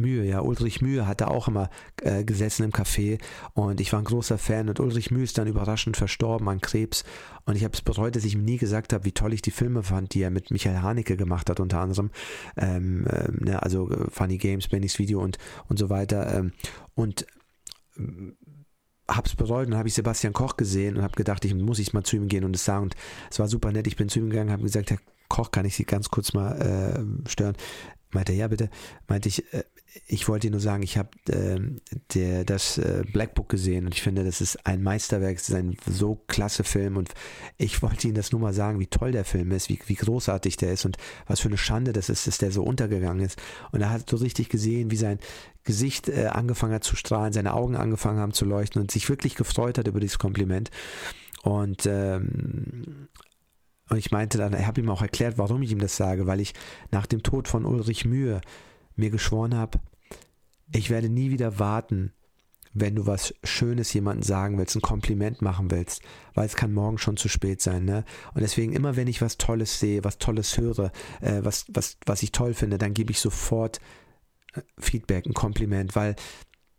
[0.00, 1.70] Mühe, ja, Ulrich Mühe hat da auch immer
[2.02, 3.18] äh, gesessen im Café
[3.54, 7.04] und ich war ein großer Fan und Ulrich Mühe ist dann überraschend verstorben an Krebs
[7.44, 9.50] und ich habe es bereut, dass ich ihm nie gesagt habe, wie toll ich die
[9.50, 12.10] Filme fand, die er mit Michael Haneke gemacht hat, unter anderem,
[12.56, 16.52] ähm, äh, ne, also äh, Funny Games, Bennys Video und, und so weiter ähm,
[16.94, 17.26] und
[17.96, 18.02] äh,
[19.08, 22.04] hab's bereut und habe ich Sebastian Koch gesehen und habe gedacht, ich muss ich mal
[22.04, 22.94] zu ihm gehen und es sagen und
[23.30, 25.76] es war super nett, ich bin zu ihm gegangen, habe gesagt, Herr Koch, kann ich
[25.76, 27.56] Sie ganz kurz mal äh, stören?
[28.12, 28.70] Meinte er, ja bitte.
[29.06, 29.64] Meinte ich, äh,
[30.06, 34.02] ich wollte Ihnen nur sagen, ich habe äh, das äh, Black Book gesehen und ich
[34.02, 37.10] finde, das ist ein Meisterwerk, es ist ein so klasse Film und
[37.58, 40.56] ich wollte Ihnen das nur mal sagen, wie toll der Film ist, wie, wie großartig
[40.56, 40.96] der ist und
[41.26, 43.40] was für eine Schande das ist, dass der so untergegangen ist.
[43.72, 45.18] Und er hat so richtig gesehen, wie sein
[45.64, 49.34] Gesicht äh, angefangen hat zu strahlen, seine Augen angefangen haben zu leuchten und sich wirklich
[49.34, 50.70] gefreut hat über dieses Kompliment.
[51.42, 53.08] Und ähm,
[53.90, 56.40] und ich meinte dann, ich habe ihm auch erklärt, warum ich ihm das sage, weil
[56.40, 56.54] ich
[56.90, 58.40] nach dem Tod von Ulrich Mühe
[58.96, 59.80] mir geschworen habe,
[60.72, 62.12] ich werde nie wieder warten,
[62.72, 66.02] wenn du was Schönes jemandem sagen willst, ein Kompliment machen willst,
[66.34, 67.84] weil es kann morgen schon zu spät sein.
[67.84, 68.04] Ne?
[68.32, 72.22] Und deswegen immer, wenn ich was Tolles sehe, was Tolles höre, äh, was, was, was
[72.22, 73.80] ich toll finde, dann gebe ich sofort
[74.54, 76.14] äh, Feedback, ein Kompliment, weil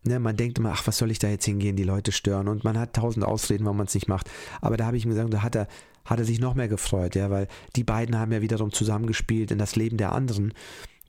[0.03, 2.63] ne, man denkt immer, ach, was soll ich da jetzt hingehen, die Leute stören und
[2.63, 4.29] man hat tausend Ausreden, warum man es nicht macht.
[4.61, 5.67] Aber da habe ich mir gesagt, da hat er,
[6.05, 9.57] hat er sich noch mehr gefreut, ja, weil die beiden haben ja wiederum zusammengespielt in
[9.57, 10.53] das Leben der anderen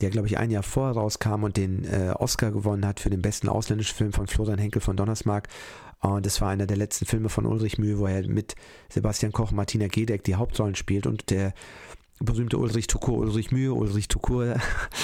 [0.02, 3.22] der glaube ich ein Jahr vorher rauskam und den äh, Oscar gewonnen hat für den
[3.22, 5.48] besten ausländischen Film von Florian Henkel von Donnersmarck.
[6.00, 8.56] Und das war einer der letzten Filme von Ulrich Mühe, wo er mit
[8.88, 11.54] Sebastian Koch und Martina Gedeck die Hauptrollen spielt und der
[12.24, 14.56] berühmte Ulrich Tukur, Ulrich Mühe, Ulrich Tukur,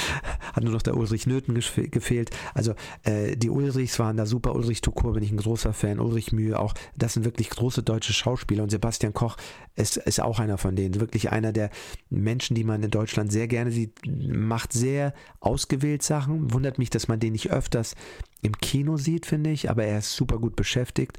[0.52, 2.30] hat nur noch der Ulrich Nöten gefehlt.
[2.54, 4.54] Also äh, die Ulrichs waren da super.
[4.54, 6.00] Ulrich Tukur bin ich ein großer Fan.
[6.00, 6.74] Ulrich Mühe auch.
[6.96, 8.62] Das sind wirklich große deutsche Schauspieler.
[8.62, 9.36] Und Sebastian Koch
[9.76, 11.00] ist, ist auch einer von denen.
[11.00, 11.70] Wirklich einer der
[12.10, 13.92] Menschen, die man in Deutschland sehr gerne sieht.
[14.06, 16.52] Macht sehr ausgewählt Sachen.
[16.52, 17.94] Wundert mich, dass man den nicht öfters
[18.42, 19.70] im Kino sieht, finde ich.
[19.70, 21.18] Aber er ist super gut beschäftigt.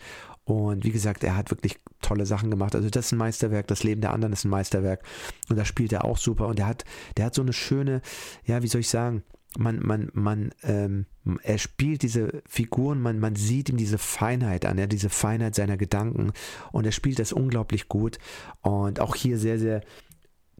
[0.50, 2.74] Und wie gesagt, er hat wirklich tolle Sachen gemacht.
[2.74, 5.04] Also das ist ein Meisterwerk, das Leben der anderen ist ein Meisterwerk.
[5.48, 6.48] Und da spielt er auch super.
[6.48, 6.86] Und er hat,
[7.18, 8.02] der hat so eine schöne,
[8.46, 9.22] ja, wie soll ich sagen,
[9.60, 11.06] man, man, man, ähm,
[11.44, 15.78] er spielt diese Figuren, man, man sieht ihm diese Feinheit an, ja, diese Feinheit seiner
[15.78, 16.32] Gedanken
[16.72, 18.18] und er spielt das unglaublich gut
[18.62, 19.82] und auch hier sehr, sehr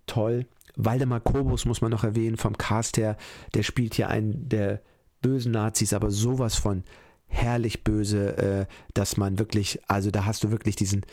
[0.06, 0.46] toll.
[0.76, 3.18] Waldemar Kobus muss man noch erwähnen, vom Cast her,
[3.56, 4.82] der spielt hier einen der
[5.22, 6.84] bösen Nazis, aber sowas von
[7.30, 11.06] herrlich böse, äh, dass man wirklich, also da hast du wirklich diesen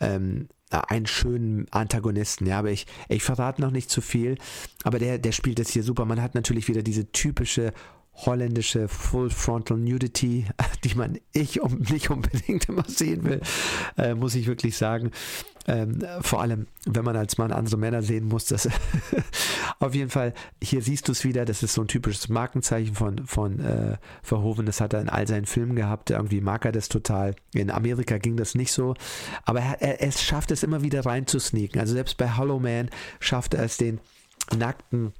[0.00, 4.36] ähm, einen schönen Antagonisten, ja, aber ich, ich verrate noch nicht zu viel,
[4.84, 6.04] aber der, der spielt das hier super.
[6.04, 7.72] Man hat natürlich wieder diese typische
[8.14, 10.46] holländische Full Frontal Nudity,
[10.84, 13.40] die man ich um, nicht unbedingt immer sehen will,
[13.96, 15.10] äh, muss ich wirklich sagen.
[15.70, 18.68] Ähm, vor allem, wenn man als Mann andere Männer sehen muss, das
[19.78, 23.24] auf jeden Fall, hier siehst du es wieder, das ist so ein typisches Markenzeichen von,
[23.26, 26.88] von äh, Verhoeven, das hat er in all seinen Filmen gehabt, irgendwie mag er das
[26.88, 27.36] total.
[27.54, 28.94] In Amerika ging das nicht so,
[29.44, 31.78] aber er, er, er schafft es immer wieder rein zu sneaken.
[31.78, 34.00] Also selbst bei Hollow Man schafft er es den
[34.56, 35.12] nackten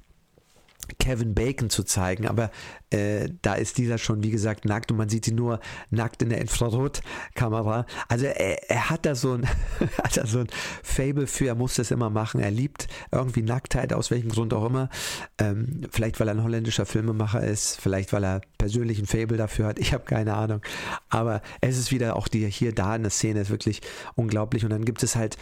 [0.99, 2.51] Kevin Bacon zu zeigen, aber
[2.89, 6.29] äh, da ist dieser schon, wie gesagt, nackt und man sieht ihn nur nackt in
[6.29, 7.85] der Infrarotkamera.
[8.07, 9.47] Also er, er, hat da so ein,
[10.03, 10.47] hat da so ein
[10.83, 12.41] Fable für, er muss das immer machen.
[12.41, 14.89] Er liebt irgendwie Nacktheit, aus welchem Grund auch immer.
[15.37, 19.67] Ähm, vielleicht, weil er ein holländischer Filmemacher ist, vielleicht, weil er persönlich ein Fable dafür
[19.67, 19.79] hat.
[19.91, 20.61] Ich habe keine Ahnung.
[21.09, 23.81] Aber es ist wieder auch die hier da in der Szene ist wirklich
[24.15, 24.63] unglaublich.
[24.63, 25.37] Und dann gibt es halt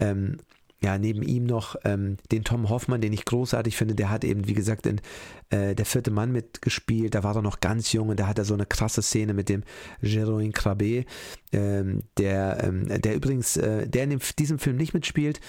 [0.00, 0.38] ähm,
[0.82, 3.94] ja, neben ihm noch ähm, den Tom Hoffmann, den ich großartig finde.
[3.94, 5.00] Der hat eben, wie gesagt, in
[5.50, 7.14] äh, Der vierte Mann mitgespielt.
[7.14, 9.48] Da war er noch ganz jung und da hat er so eine krasse Szene mit
[9.48, 9.62] dem
[10.00, 11.04] Jeroen Krabbe,
[11.52, 15.40] ähm, der, ähm, der übrigens, äh, der in dem, diesem Film nicht mitspielt,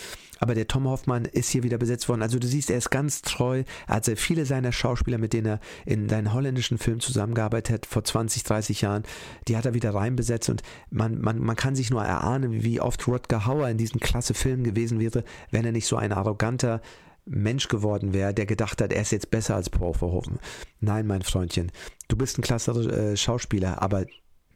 [0.44, 2.22] aber der Tom Hoffmann ist hier wieder besetzt worden.
[2.22, 3.64] Also du siehst, er ist ganz treu.
[3.88, 7.86] Er hat sehr viele seiner Schauspieler, mit denen er in deinen holländischen Film zusammengearbeitet hat,
[7.86, 9.04] vor 20, 30 Jahren,
[9.48, 13.08] die hat er wieder reinbesetzt und man, man, man kann sich nur erahnen, wie oft
[13.08, 16.82] Rodger Hauer in diesen klasse Filmen gewesen wäre, wenn er nicht so ein arroganter,
[17.26, 20.40] Mensch geworden wäre, der gedacht hat, er ist jetzt besser als Paul Verhoeven.
[20.82, 21.72] Nein, mein Freundchen,
[22.10, 24.06] du bist ein klasse äh, Schauspieler, aber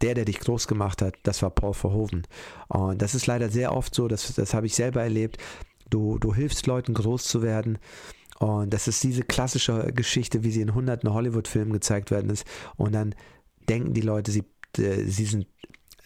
[0.02, 2.28] der, der dich groß gemacht hat, das war Paul Verhoeven.
[2.67, 5.38] Und das ist leider sehr oft so, das, das habe ich selber erlebt,
[5.89, 7.78] Du, du hilfst Leuten groß zu werden.
[8.39, 12.45] Und das ist diese klassische Geschichte, wie sie in hunderten Hollywood-Filmen gezeigt werden ist.
[12.76, 13.15] Und dann
[13.67, 14.43] denken die Leute, sie,
[14.78, 15.47] äh, sie sind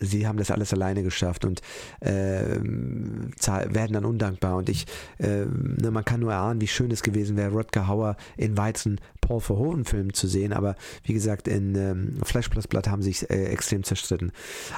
[0.01, 1.61] sie haben das alles alleine geschafft und
[2.01, 4.57] äh, werden dann undankbar.
[4.57, 4.85] Und ich,
[5.19, 8.99] äh, ne, man kann nur erahnen, wie schön es gewesen wäre, Rodger Hauer in weiteren
[9.21, 10.53] Paul Verhoeven-Filmen zu sehen.
[10.53, 14.31] Aber wie gesagt, in ähm, Flash Plus Blood haben sich äh, extrem zerstritten.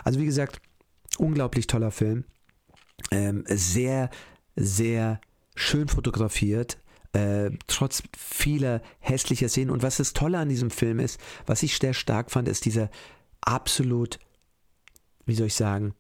[0.04, 0.62] Also wie gesagt,
[1.18, 2.26] unglaublich toller Film.
[3.12, 4.10] Ähm, sehr,
[4.56, 5.20] sehr
[5.56, 6.80] schön fotografiert,
[7.14, 9.72] äh, trotz vieler hässlicher Szenen.
[9.72, 12.90] Und was das Tolle an diesem Film ist, was ich sehr stark fand, ist dieser
[13.42, 14.20] absolut,
[15.26, 15.94] wie soll ich sagen,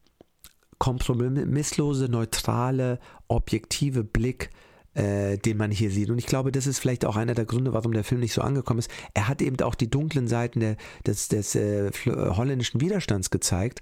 [0.80, 4.50] kompromisslose, neutrale, objektive Blick,
[4.96, 6.10] äh, den man hier sieht.
[6.10, 8.42] Und ich glaube, das ist vielleicht auch einer der Gründe, warum der Film nicht so
[8.42, 8.92] angekommen ist.
[9.14, 13.82] Er hat eben auch die dunklen Seiten der, des, des äh, holländischen Widerstands gezeigt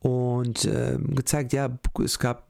[0.00, 2.48] und äh, gezeigt, ja, es gab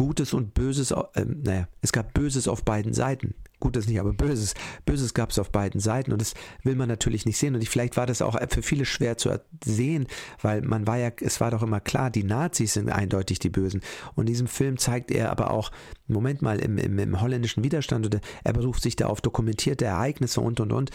[0.00, 3.34] Gutes und Böses, äh, naja, es gab Böses auf beiden Seiten.
[3.58, 4.54] Gutes nicht, aber Böses.
[4.86, 6.32] Böses gab es auf beiden Seiten und das
[6.62, 7.54] will man natürlich nicht sehen.
[7.54, 10.06] Und ich, vielleicht war das auch für viele schwer zu sehen,
[10.40, 13.82] weil man war ja, es war doch immer klar, die Nazis sind eindeutig die Bösen.
[14.14, 15.70] Und in diesem Film zeigt er aber auch,
[16.12, 20.40] Moment mal, im, im, im holländischen Widerstand, oder er beruft sich da auf dokumentierte Ereignisse
[20.40, 20.90] und und und.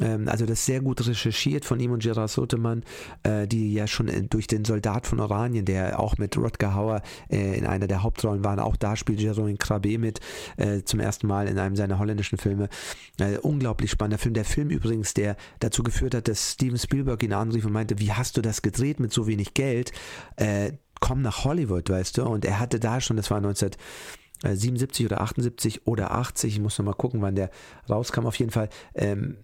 [0.00, 2.84] Ähm, also das ist sehr gut recherchiert von ihm und Gerard Sotemann,
[3.22, 7.58] äh, die ja schon durch den Soldat von Oranien, der auch mit Rodger Hauer äh,
[7.58, 10.20] in einer der Hauptrollen war, auch da spielt Jeroen Krabbe mit,
[10.56, 12.68] äh, zum ersten Mal in einem seiner holländischen Filme.
[13.18, 14.34] Äh, unglaublich spannender Film.
[14.34, 18.12] Der Film übrigens, der dazu geführt hat, dass Steven Spielberg ihn anrief und meinte, wie
[18.12, 19.92] hast du das gedreht mit so wenig Geld?
[20.36, 22.24] Äh, komm nach Hollywood, weißt du?
[22.24, 23.40] Und er hatte da schon, das war
[24.44, 27.50] 1977 oder 78 oder 80, ich muss noch mal gucken, wann der
[27.88, 28.68] rauskam, auf jeden Fall.
[28.94, 29.36] Ähm,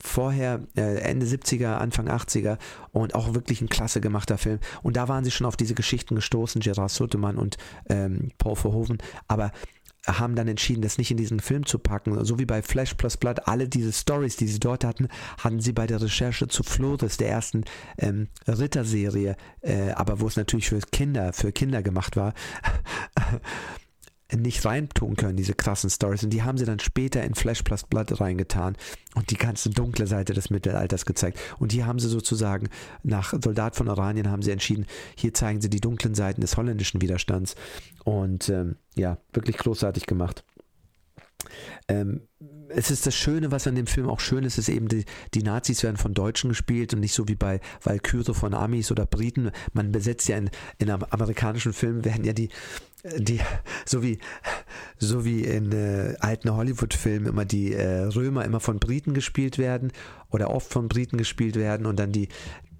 [0.00, 2.58] vorher, äh, Ende 70er, Anfang 80er
[2.92, 4.60] und auch wirklich ein klasse gemachter Film.
[4.82, 7.56] Und da waren sie schon auf diese Geschichten gestoßen, Gerard Suttemann und
[7.88, 8.98] ähm, Paul Verhoeven.
[9.26, 9.50] Aber
[10.08, 12.24] haben dann entschieden, das nicht in diesen Film zu packen.
[12.24, 15.72] So wie bei Flash Plus Blood, alle diese Stories, die sie dort hatten, hatten sie
[15.72, 17.64] bei der Recherche zu Flores, der ersten
[17.98, 22.34] ähm, Ritterserie, äh, aber wo es natürlich für Kinder, für Kinder gemacht war,
[24.36, 26.22] nicht reintun können, diese krassen Stories.
[26.22, 28.76] Und die haben sie dann später in Flash Plus Blood reingetan
[29.14, 31.38] und die ganze dunkle Seite des Mittelalters gezeigt.
[31.58, 32.68] Und hier haben sie sozusagen,
[33.02, 34.86] nach Soldat von Oranien haben sie entschieden,
[35.16, 37.54] hier zeigen sie die dunklen Seiten des holländischen Widerstands.
[38.04, 40.44] Und ähm, ja, wirklich großartig gemacht.
[41.88, 42.22] Ähm,
[42.70, 45.04] es ist das Schöne, was an dem Film auch schön ist, ist eben, die,
[45.34, 49.06] die Nazis werden von Deutschen gespielt und nicht so wie bei Valkyrie von Amis oder
[49.06, 49.50] Briten.
[49.72, 52.48] Man besetzt ja in, in amerikanischen Filmen, werden ja die,
[53.16, 53.40] die,
[53.84, 54.18] so wie,
[54.98, 59.92] so wie in äh, alten Hollywood-Filmen immer die äh, Römer immer von Briten gespielt werden
[60.30, 62.28] oder oft von Briten gespielt werden und dann die,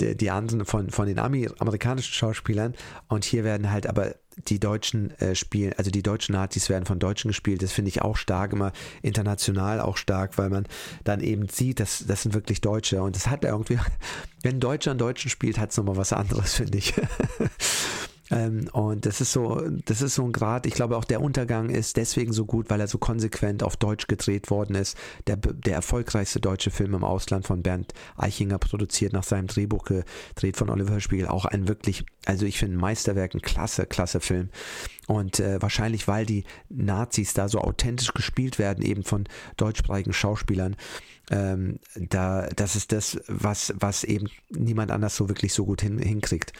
[0.00, 2.74] die, die anderen von, von den Ami amerikanischen Schauspielern.
[3.08, 4.14] Und hier werden halt aber
[4.46, 7.62] die Deutschen äh, spielen, also die deutschen Nazis werden von Deutschen gespielt.
[7.62, 8.72] Das finde ich auch stark, immer
[9.02, 10.66] international auch stark, weil man
[11.04, 13.02] dann eben sieht, dass das sind wirklich Deutsche.
[13.02, 13.78] Und das hat irgendwie,
[14.42, 16.94] wenn ein Deutscher einen Deutschen spielt, hat es nochmal was anderes, finde ich.
[18.30, 20.66] Ähm, und das ist so, das ist so ein Grad.
[20.66, 24.06] Ich glaube auch der Untergang ist deswegen so gut, weil er so konsequent auf Deutsch
[24.06, 24.96] gedreht worden ist.
[25.26, 30.56] Der, der erfolgreichste deutsche Film im Ausland von Bernd Eichinger produziert nach seinem Drehbuch gedreht
[30.56, 31.28] von Oliver Spiegel.
[31.28, 34.50] Auch ein wirklich, also ich finde Meisterwerk, ein klasse, klasse Film.
[35.06, 39.24] Und äh, wahrscheinlich, weil die Nazis da so authentisch gespielt werden, eben von
[39.56, 40.76] deutschsprachigen Schauspielern,
[41.30, 45.98] ähm, da, das ist das, was, was eben niemand anders so wirklich so gut hin,
[45.98, 46.52] hinkriegt.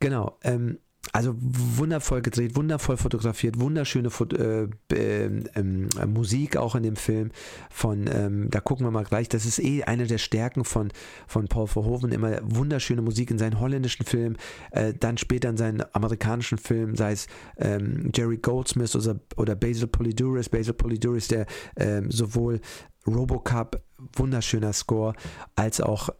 [0.00, 0.38] Genau.
[0.42, 0.78] Ähm,
[1.14, 7.30] also wundervoll gedreht, wundervoll fotografiert, wunderschöne Fot äh, äh, äh, Musik auch in dem Film.
[7.70, 9.28] Von, ähm, da gucken wir mal gleich.
[9.28, 10.90] Das ist eh eine der Stärken von,
[11.28, 12.10] von Paul Verhoeven.
[12.10, 14.38] Immer wunderschöne Musik in seinen holländischen Filmen,
[14.72, 19.86] äh, dann später in seinen amerikanischen Filmen, sei es ähm, Jerry Goldsmith oder, oder Basil
[19.86, 20.48] Polyduris.
[20.48, 21.46] Basil Polyduris, der
[21.76, 22.60] ähm, sowohl
[23.06, 23.80] Robocop,
[24.16, 25.14] wunderschöner Score,
[25.54, 26.10] als auch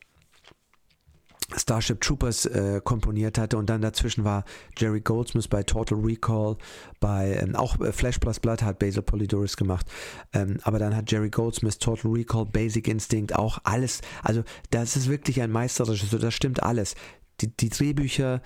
[1.56, 3.56] Starship Troopers äh, komponiert hatte.
[3.58, 4.44] Und dann dazwischen war
[4.76, 6.56] Jerry Goldsmith bei Total Recall,
[7.00, 9.86] bei ähm, auch äh, Flash Plus Blood hat Basil Polydoris gemacht,
[10.32, 15.08] ähm, aber dann hat Jerry Goldsmith Total Recall, Basic Instinct auch alles, also das ist
[15.08, 16.94] wirklich ein Meisterregisseur, das stimmt alles.
[17.40, 18.40] Die, die Drehbücher,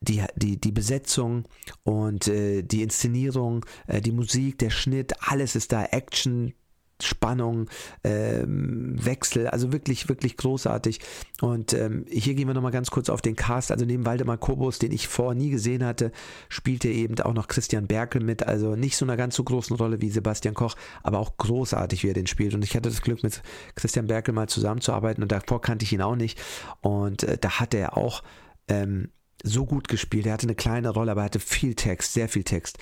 [0.00, 1.44] die, die, die Besetzung
[1.84, 6.54] und äh, die Inszenierung, äh, die Musik, der Schnitt, alles ist da, Action,
[7.02, 7.68] Spannung,
[8.04, 11.00] ähm, Wechsel, also wirklich, wirklich großartig.
[11.40, 13.70] Und ähm, hier gehen wir nochmal ganz kurz auf den Cast.
[13.70, 16.12] Also neben Waldemar Kobus, den ich vorher nie gesehen hatte,
[16.48, 18.46] spielt er eben auch noch Christian Berkel mit.
[18.46, 22.08] Also nicht so einer ganz so großen Rolle wie Sebastian Koch, aber auch großartig, wie
[22.08, 22.54] er den spielt.
[22.54, 23.42] Und ich hatte das Glück, mit
[23.74, 26.38] Christian Berkel mal zusammenzuarbeiten und davor kannte ich ihn auch nicht.
[26.80, 28.22] Und äh, da hat er auch
[28.68, 29.10] ähm,
[29.42, 30.26] so gut gespielt.
[30.26, 32.78] Er hatte eine kleine Rolle, aber er hatte viel Text, sehr viel Text.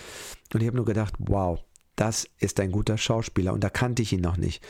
[0.52, 1.60] Und ich habe nur gedacht, wow,
[1.96, 4.64] das ist ein guter Schauspieler und da kannte ich ihn noch nicht.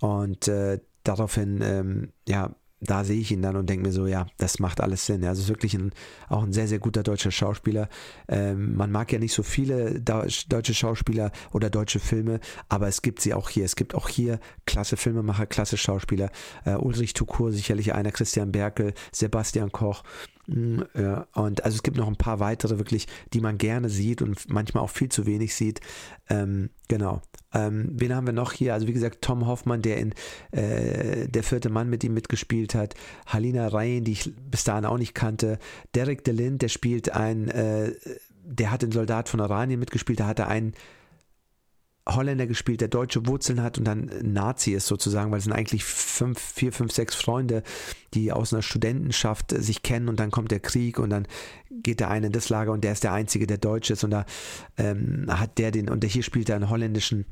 [0.00, 4.26] Und äh, daraufhin, ähm, ja, da sehe ich ihn dann und denke mir so, ja,
[4.38, 5.24] das macht alles Sinn.
[5.24, 5.92] Also ist wirklich ein,
[6.28, 7.88] auch ein sehr, sehr guter deutscher Schauspieler.
[8.26, 13.20] Ähm, man mag ja nicht so viele deutsche Schauspieler oder deutsche Filme, aber es gibt
[13.20, 13.66] sie auch hier.
[13.66, 16.30] Es gibt auch hier klasse Filmemacher, klasse Schauspieler.
[16.64, 20.02] Äh, Ulrich Tukur sicherlich einer, Christian Berkel, Sebastian Koch.
[20.52, 24.50] Ja, und also es gibt noch ein paar weitere wirklich, die man gerne sieht und
[24.50, 25.80] manchmal auch viel zu wenig sieht.
[26.28, 27.22] Ähm, genau.
[27.52, 28.74] Ähm, wen haben wir noch hier?
[28.74, 30.14] Also wie gesagt, Tom Hoffmann, der in
[30.50, 32.94] äh, Der vierte Mann mit ihm mitgespielt hat.
[33.26, 35.58] Halina Rein, die ich bis dahin auch nicht kannte.
[35.94, 37.92] Derek DeLind, der spielt ein, äh,
[38.44, 40.74] der hat den Soldat von Oranien mitgespielt, da hat er einen
[42.14, 45.84] Holländer gespielt, der deutsche Wurzeln hat und dann Nazi ist sozusagen, weil es sind eigentlich
[45.84, 47.62] fünf, vier, fünf, sechs Freunde,
[48.14, 51.26] die aus einer Studentenschaft sich kennen und dann kommt der Krieg und dann
[51.70, 54.10] geht der eine in das Lager und der ist der Einzige, der Deutsch ist und
[54.10, 54.24] da
[54.76, 57.26] ähm, hat der den, und der hier spielt er einen holländischen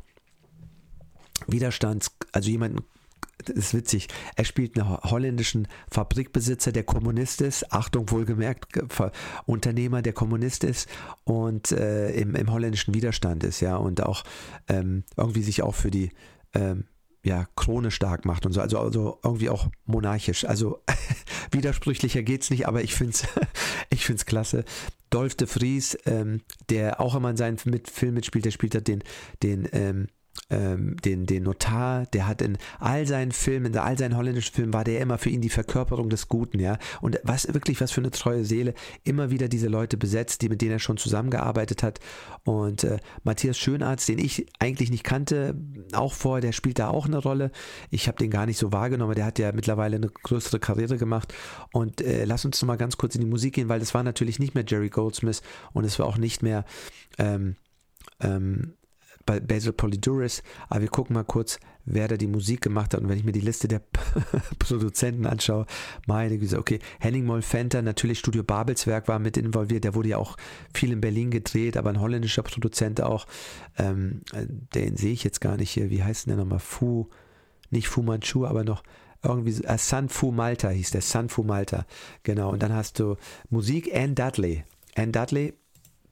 [1.47, 2.81] Widerstands, also jemanden
[3.45, 8.79] das ist witzig, er spielt einen holländischen Fabrikbesitzer, der Kommunist ist, Achtung wohlgemerkt,
[9.47, 10.89] Unternehmer, der Kommunist ist
[11.25, 14.25] und äh, im, im, holländischen Widerstand ist, ja, und auch
[14.69, 16.11] ähm, irgendwie sich auch für die
[16.55, 16.85] ähm,
[17.25, 20.45] ja, Krone stark macht und so, also, also irgendwie auch monarchisch.
[20.45, 20.83] Also
[21.51, 23.27] widersprüchlicher geht's nicht, aber ich finde es
[23.91, 24.65] ich find's klasse.
[25.11, 28.89] Dolph de Vries, ähm, der auch immer in seinen mit Film mitspielt, der spielt hat
[28.89, 29.03] den,
[29.43, 29.69] den
[30.51, 34.73] ähm, den, den Notar, der hat in all seinen Filmen, in all seinen holländischen Filmen,
[34.73, 36.79] war der immer für ihn die Verkörperung des Guten, ja.
[37.01, 40.63] Und was wirklich was für eine treue Seele, immer wieder diese Leute besetzt, die mit
[40.63, 42.01] denen er schon zusammengearbeitet hat.
[42.45, 45.55] Und äh, Matthias Schönarzt, den ich eigentlich nicht kannte,
[45.93, 47.51] auch vorher, der spielt da auch eine Rolle.
[47.91, 51.35] Ich habe den gar nicht so wahrgenommen, der hat ja mittlerweile eine größere Karriere gemacht.
[51.73, 54.03] Und äh, lass uns noch mal ganz kurz in die Musik gehen, weil das war
[54.03, 56.65] natürlich nicht mehr Jerry Goldsmith und es war auch nicht mehr
[57.19, 57.57] ähm,
[58.21, 58.75] ähm,
[59.29, 63.03] bei Basil Polyduris, aber wir gucken mal kurz, wer da die Musik gemacht hat.
[63.03, 63.83] Und wenn ich mir die Liste der
[64.59, 65.67] Produzenten anschaue,
[66.07, 70.39] meine Güte, okay, Henning Molfenter, natürlich Studio Babelswerk war mit involviert, der wurde ja auch
[70.73, 73.27] viel in Berlin gedreht, aber ein holländischer Produzent auch,
[73.77, 74.23] ähm,
[74.75, 76.59] den sehe ich jetzt gar nicht hier, wie heißt denn der nochmal?
[76.59, 77.11] Fu,
[77.69, 78.83] nicht Fu Manchu, aber noch
[79.23, 81.85] irgendwie, äh, San Fu Malta hieß der, San Fu Malta,
[82.23, 82.51] genau.
[82.51, 83.17] Und dann hast du
[83.51, 84.65] Musik, Anne Dudley.
[84.95, 85.53] Anne Dudley,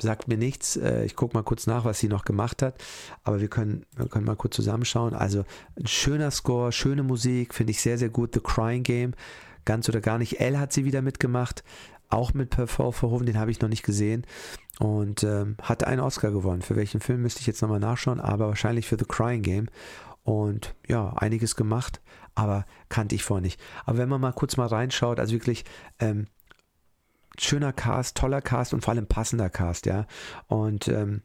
[0.00, 0.76] sagt mir nichts.
[0.76, 2.82] Äh, ich gucke mal kurz nach, was sie noch gemacht hat.
[3.24, 5.14] Aber wir können, wir können mal kurz zusammenschauen.
[5.14, 5.44] Also
[5.78, 8.34] ein schöner Score, schöne Musik, finde ich sehr, sehr gut.
[8.34, 9.14] The Crying Game,
[9.64, 10.40] ganz oder gar nicht.
[10.40, 11.64] Elle hat sie wieder mitgemacht,
[12.08, 14.26] auch mit Paul Verhoeven, den habe ich noch nicht gesehen.
[14.78, 16.62] Und ähm, hatte einen Oscar gewonnen.
[16.62, 19.68] Für welchen Film müsste ich jetzt nochmal nachschauen, aber wahrscheinlich für The Crying Game.
[20.22, 22.00] Und ja, einiges gemacht,
[22.34, 23.60] aber kannte ich vorher nicht.
[23.84, 25.64] Aber wenn man mal kurz mal reinschaut, also wirklich
[26.00, 26.26] ähm,
[27.38, 30.06] schöner Cast, toller Cast und vor allem passender Cast, ja.
[30.46, 31.22] Und ähm,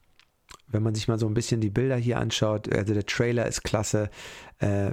[0.67, 3.63] wenn man sich mal so ein bisschen die Bilder hier anschaut, also der Trailer ist
[3.63, 4.10] klasse,
[4.60, 4.91] äh,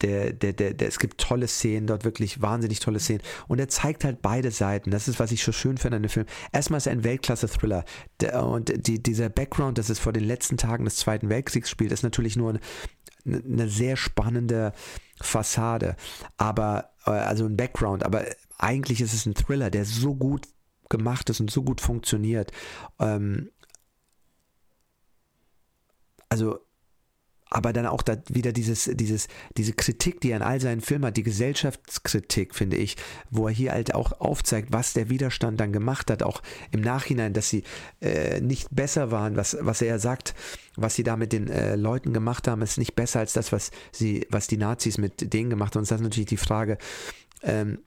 [0.00, 3.22] der, der, der, der, es gibt tolle Szenen, dort wirklich wahnsinnig tolle Szenen.
[3.48, 4.90] Und er zeigt halt beide Seiten.
[4.90, 6.26] Das ist, was ich so schön finde an dem Film.
[6.52, 7.84] Erstmal ist er ein Weltklasse-Thriller.
[8.40, 12.04] Und die, dieser Background, dass es vor den letzten Tagen des Zweiten Weltkriegs spielt, ist
[12.04, 12.60] natürlich nur eine,
[13.26, 14.72] eine sehr spannende
[15.20, 15.96] Fassade.
[16.36, 18.04] Aber, äh, also ein Background.
[18.04, 18.24] Aber
[18.58, 20.46] eigentlich ist es ein Thriller, der so gut
[20.88, 22.52] gemacht ist und so gut funktioniert.
[22.98, 23.50] Ähm,
[26.28, 26.58] also
[27.50, 31.06] aber dann auch da wieder dieses, dieses, diese Kritik, die er in all seinen Filmen
[31.06, 32.96] hat, die Gesellschaftskritik, finde ich,
[33.30, 36.42] wo er hier halt auch aufzeigt, was der Widerstand dann gemacht hat, auch
[36.72, 37.62] im Nachhinein, dass sie
[38.00, 40.34] äh, nicht besser waren, was, was er sagt,
[40.76, 43.70] was sie da mit den äh, Leuten gemacht haben, ist nicht besser als das, was
[43.92, 45.80] sie, was die Nazis mit denen gemacht haben.
[45.80, 46.76] Und das ist natürlich die Frage,
[47.42, 47.78] ähm,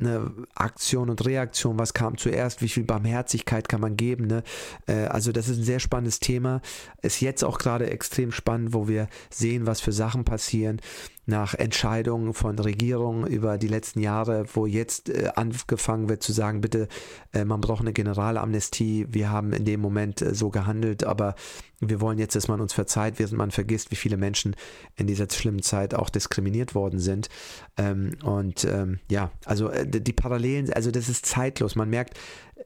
[0.00, 4.26] eine Aktion und Reaktion, was kam zuerst, wie viel Barmherzigkeit kann man geben.
[4.26, 4.42] Ne?
[4.86, 6.60] Äh, also das ist ein sehr spannendes Thema.
[7.02, 10.80] Ist jetzt auch gerade extrem spannend, wo wir sehen, was für Sachen passieren
[11.28, 16.62] nach Entscheidungen von Regierungen über die letzten Jahre, wo jetzt äh, angefangen wird zu sagen,
[16.62, 16.88] bitte,
[17.34, 19.06] äh, man braucht eine Generalamnestie.
[19.10, 21.34] Wir haben in dem Moment äh, so gehandelt, aber
[21.80, 24.56] wir wollen jetzt, dass man uns verzeiht, während man vergisst, wie viele Menschen
[24.96, 27.28] in dieser schlimmen Zeit auch diskriminiert worden sind.
[27.76, 31.76] Ähm, und ähm, ja, also äh, die Parallelen, also das ist zeitlos.
[31.76, 32.18] Man merkt,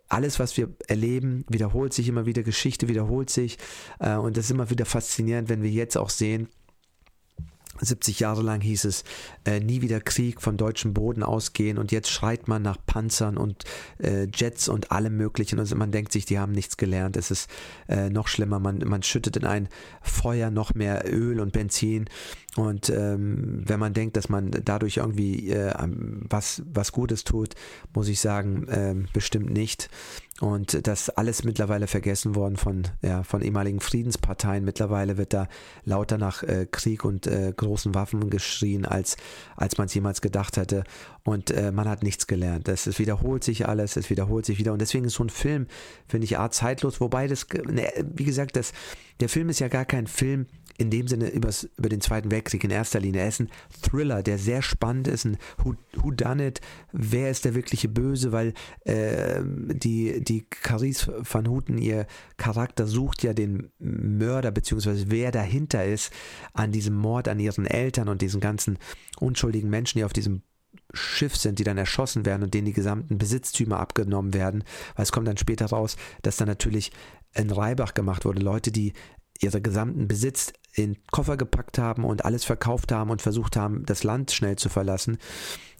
[0.09, 3.59] alles, was wir erleben, wiederholt sich immer wieder, Geschichte wiederholt sich.
[3.99, 6.49] Äh, und das ist immer wieder faszinierend, wenn wir jetzt auch sehen,
[7.83, 9.05] 70 Jahre lang hieß es,
[9.45, 13.65] äh, nie wieder Krieg von deutschem Boden ausgehen und jetzt schreit man nach Panzern und
[13.99, 17.17] äh, Jets und allem Möglichen und man denkt sich, die haben nichts gelernt.
[17.17, 17.51] Es ist
[17.89, 19.69] äh, noch schlimmer, man, man schüttet in ein
[20.01, 22.09] Feuer noch mehr Öl und Benzin
[22.57, 25.73] und ähm, wenn man denkt, dass man dadurch irgendwie äh,
[26.29, 27.55] was, was Gutes tut,
[27.95, 29.89] muss ich sagen, äh, bestimmt nicht.
[30.41, 34.65] Und das alles mittlerweile vergessen worden von, ja, von ehemaligen Friedensparteien.
[34.65, 35.47] Mittlerweile wird da
[35.85, 39.17] lauter nach äh, Krieg und äh, großen Waffen geschrien, als,
[39.57, 40.85] als man es jemals gedacht hätte.
[41.23, 42.67] Und äh, man hat nichts gelernt.
[42.67, 44.73] Das, es wiederholt sich alles, es wiederholt sich wieder.
[44.73, 45.67] Und deswegen ist so ein Film,
[46.09, 47.01] finde ich, art zeitlos.
[47.01, 48.73] Wobei das, ne, wie gesagt, das,
[49.21, 50.47] der Film ist ja gar kein Film,
[50.79, 53.23] in dem Sinne übers, über den Zweiten Weltkrieg in erster Linie.
[53.23, 53.51] Er ist ein
[53.83, 55.75] Thriller, der sehr spannend ist, ein Who,
[56.11, 56.61] Done It,
[56.93, 58.55] wer ist der wirkliche Böse, weil
[58.85, 62.07] äh, die, die Carice van Houten, ihr
[62.37, 66.13] Charakter sucht ja den Mörder, beziehungsweise wer dahinter ist
[66.53, 68.79] an diesem Mord an ihren Eltern und diesen ganzen
[69.19, 70.43] unschuldigen Menschen, die auf diesem
[70.95, 74.65] Schiff sind, die dann erschossen werden und denen die gesamten Besitztümer abgenommen werden,
[74.95, 76.93] weil es kommt dann später raus, dass dann natürlich
[77.35, 78.93] in Reibach gemacht wurde, Leute, die
[79.41, 84.05] ihre gesamten Besitz in Koffer gepackt haben und alles verkauft haben und versucht haben, das
[84.05, 85.19] Land schnell zu verlassen.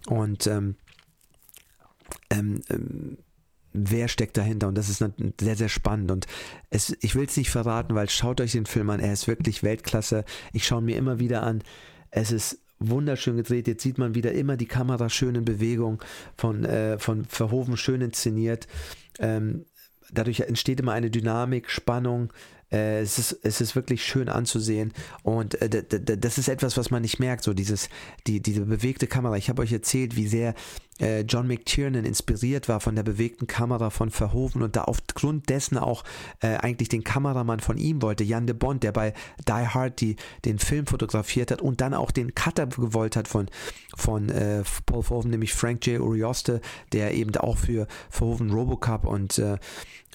[0.07, 0.75] Und ähm,
[2.29, 3.17] ähm, ähm
[3.73, 4.67] wer steckt dahinter?
[4.67, 5.03] Und das ist
[5.39, 6.11] sehr, sehr spannend.
[6.11, 6.27] Und
[6.69, 8.99] es, ich will es nicht verraten, weil schaut euch den Film an.
[8.99, 10.25] Er ist wirklich Weltklasse.
[10.53, 11.63] Ich schaue ihn mir immer wieder an.
[12.11, 13.67] Es ist wunderschön gedreht.
[13.67, 16.01] Jetzt sieht man wieder immer die Kamera schön in Bewegung,
[16.37, 18.67] von, äh, von Verhoeven schön inszeniert.
[19.19, 19.65] Ähm,
[20.11, 22.31] dadurch entsteht immer eine Dynamik, Spannung.
[22.73, 25.83] Äh, es, ist, es ist wirklich schön anzusehen und äh,
[26.17, 27.89] das ist etwas, was man nicht merkt, so dieses,
[28.27, 29.37] die, diese bewegte Kamera.
[29.37, 30.55] Ich habe euch erzählt, wie sehr
[30.99, 36.03] John McTiernan inspiriert war von der bewegten Kamera von Verhoeven und da aufgrund dessen auch
[36.41, 39.13] äh, eigentlich den Kameramann von ihm wollte, Jan de Bond, der bei
[39.47, 40.15] Die Hard die,
[40.45, 43.47] den Film fotografiert hat und dann auch den Cutter gewollt hat von,
[43.95, 45.99] von äh, Paul Verhoeven, nämlich Frank J.
[45.99, 49.57] Urioste, der eben auch für Verhoeven Robocop und äh,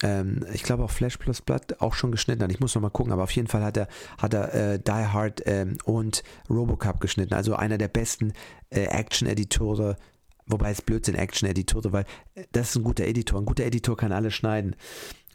[0.01, 2.51] ähm, ich glaube auch Flash Plus Blood auch schon geschnitten hat.
[2.51, 4.91] Ich muss noch mal gucken, aber auf jeden Fall hat er, hat er äh, Die
[4.91, 7.33] Hard ähm, und Robocop geschnitten.
[7.33, 8.33] Also einer der besten
[8.69, 9.97] äh, Action-Editore
[10.49, 13.39] Wobei es Blödsinn Action-Editore, weil äh, das ist ein guter Editor.
[13.39, 14.75] Ein guter Editor kann alles schneiden.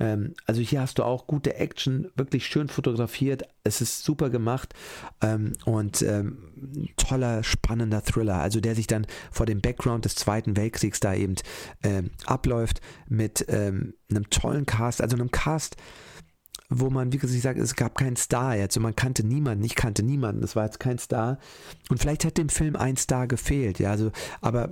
[0.01, 3.45] Ähm, also hier hast du auch gute Action, wirklich schön fotografiert.
[3.63, 4.75] Es ist super gemacht
[5.23, 8.41] ähm, und ähm, toller, spannender Thriller.
[8.41, 11.37] Also der sich dann vor dem Background des Zweiten Weltkriegs da eben
[11.83, 15.77] ähm, abläuft mit ähm, einem tollen Cast, also einem Cast,
[16.69, 19.75] wo man, wie gesagt, sagt, es gab keinen Star jetzt und man kannte niemanden, ich
[19.75, 21.39] kannte niemanden, das war jetzt kein Star.
[21.89, 24.11] Und vielleicht hat dem Film ein Star gefehlt, ja, also,
[24.41, 24.71] aber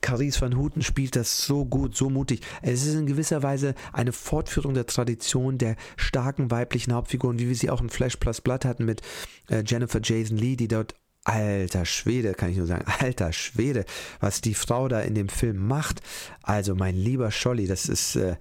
[0.00, 2.40] Carice van Houten spielt das so gut, so mutig.
[2.60, 7.54] Es ist in gewisser Weise eine Fortführung der Tradition der starken weiblichen Hauptfiguren, wie wir
[7.54, 9.02] sie auch in Flash Plus Blood hatten mit
[9.48, 13.84] äh, Jennifer Jason Lee, die dort Alter Schwede, kann ich nur sagen, alter Schwede,
[14.18, 16.02] was die Frau da in dem Film macht.
[16.42, 18.36] Also mein lieber Scholli, das ist äh,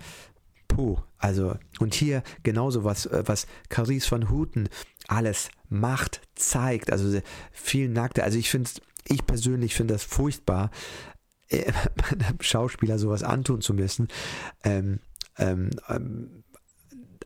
[0.72, 4.70] puh, also, und hier genauso was, äh, was Carice von Houten
[5.08, 7.20] alles macht, zeigt, also
[7.52, 8.70] viel nackte, also ich finde
[9.08, 10.72] ich persönlich finde das furchtbar,
[11.50, 11.72] äh,
[12.14, 14.08] einem Schauspieler sowas antun zu müssen.
[14.64, 15.00] Ähm,
[15.38, 16.41] ähm, ähm,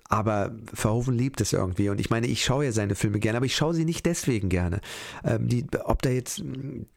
[0.09, 1.89] aber Verhoeven liebt es irgendwie.
[1.89, 4.49] Und ich meine, ich schaue ja seine Filme gerne, aber ich schaue sie nicht deswegen
[4.49, 4.81] gerne.
[5.23, 6.43] Ähm, die, ob da jetzt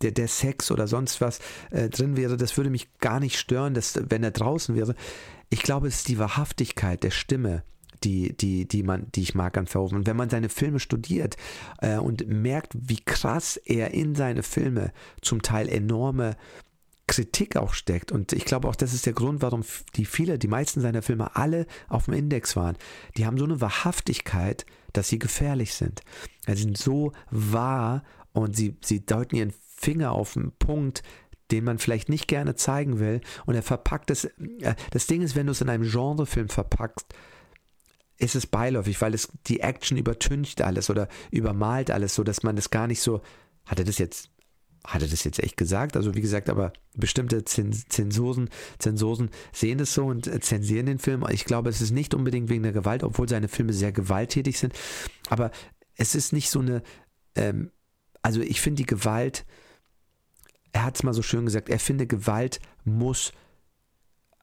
[0.02, 1.40] der, der Sex oder sonst was
[1.70, 4.94] äh, drin wäre, das würde mich gar nicht stören, dass, wenn er draußen wäre.
[5.48, 7.62] Ich glaube, es ist die Wahrhaftigkeit der Stimme,
[8.04, 9.98] die, die, die, man, die ich mag an Verhoeven.
[9.98, 11.36] Und wenn man seine Filme studiert
[11.80, 14.92] äh, und merkt, wie krass er in seine Filme
[15.22, 16.36] zum Teil enorme
[17.08, 18.12] Kritik auch steckt.
[18.12, 19.64] Und ich glaube auch, das ist der Grund, warum
[19.96, 22.76] die viele, die meisten seiner Filme alle auf dem Index waren.
[23.16, 26.02] Die haben so eine Wahrhaftigkeit, dass sie gefährlich sind.
[26.46, 31.02] Sie sind so wahr und sie, sie deuten ihren Finger auf einen Punkt,
[31.50, 33.20] den man vielleicht nicht gerne zeigen will.
[33.46, 34.24] Und er verpackt es.
[34.24, 37.14] Äh, das Ding ist, wenn du es in einem Genrefilm verpackst,
[38.18, 42.56] ist es beiläufig, weil es die Action übertüncht alles oder übermalt alles, so dass man
[42.56, 43.22] das gar nicht so.
[43.64, 44.30] Hat er das jetzt?
[44.88, 45.96] Hat er das jetzt echt gesagt?
[45.96, 51.24] Also wie gesagt, aber bestimmte Zensoren, Zensoren sehen das so und zensieren den Film.
[51.30, 54.72] Ich glaube, es ist nicht unbedingt wegen der Gewalt, obwohl seine Filme sehr gewalttätig sind.
[55.28, 55.50] Aber
[55.96, 56.82] es ist nicht so eine.
[57.34, 57.70] Ähm,
[58.22, 59.44] also ich finde die Gewalt
[60.72, 63.32] er hat es mal so schön gesagt, er finde, Gewalt muss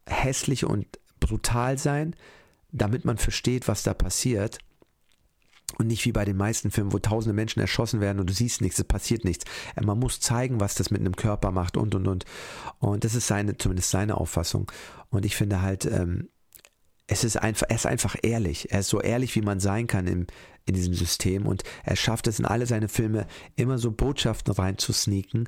[0.08, 0.88] hässlich und
[1.20, 2.16] brutal sein,
[2.72, 4.60] damit man versteht, was da passiert.
[5.78, 8.61] Und nicht wie bei den meisten Filmen, wo tausende Menschen erschossen werden und du siehst
[8.61, 9.45] nichts, es passiert nichts.
[9.76, 12.26] Äh, man muss zeigen, was das mit einem Körper macht und und und.
[12.80, 14.72] Und das ist seine, zumindest seine Auffassung.
[15.09, 16.30] Und ich finde halt, ähm,
[17.07, 18.72] es ist einfach, er ist einfach ehrlich.
[18.72, 20.28] Er ist so ehrlich, wie man sein kann im,
[20.66, 21.45] in diesem System.
[21.45, 25.47] Und er schafft es in alle seine Filme immer so Botschaften reinzusneaken,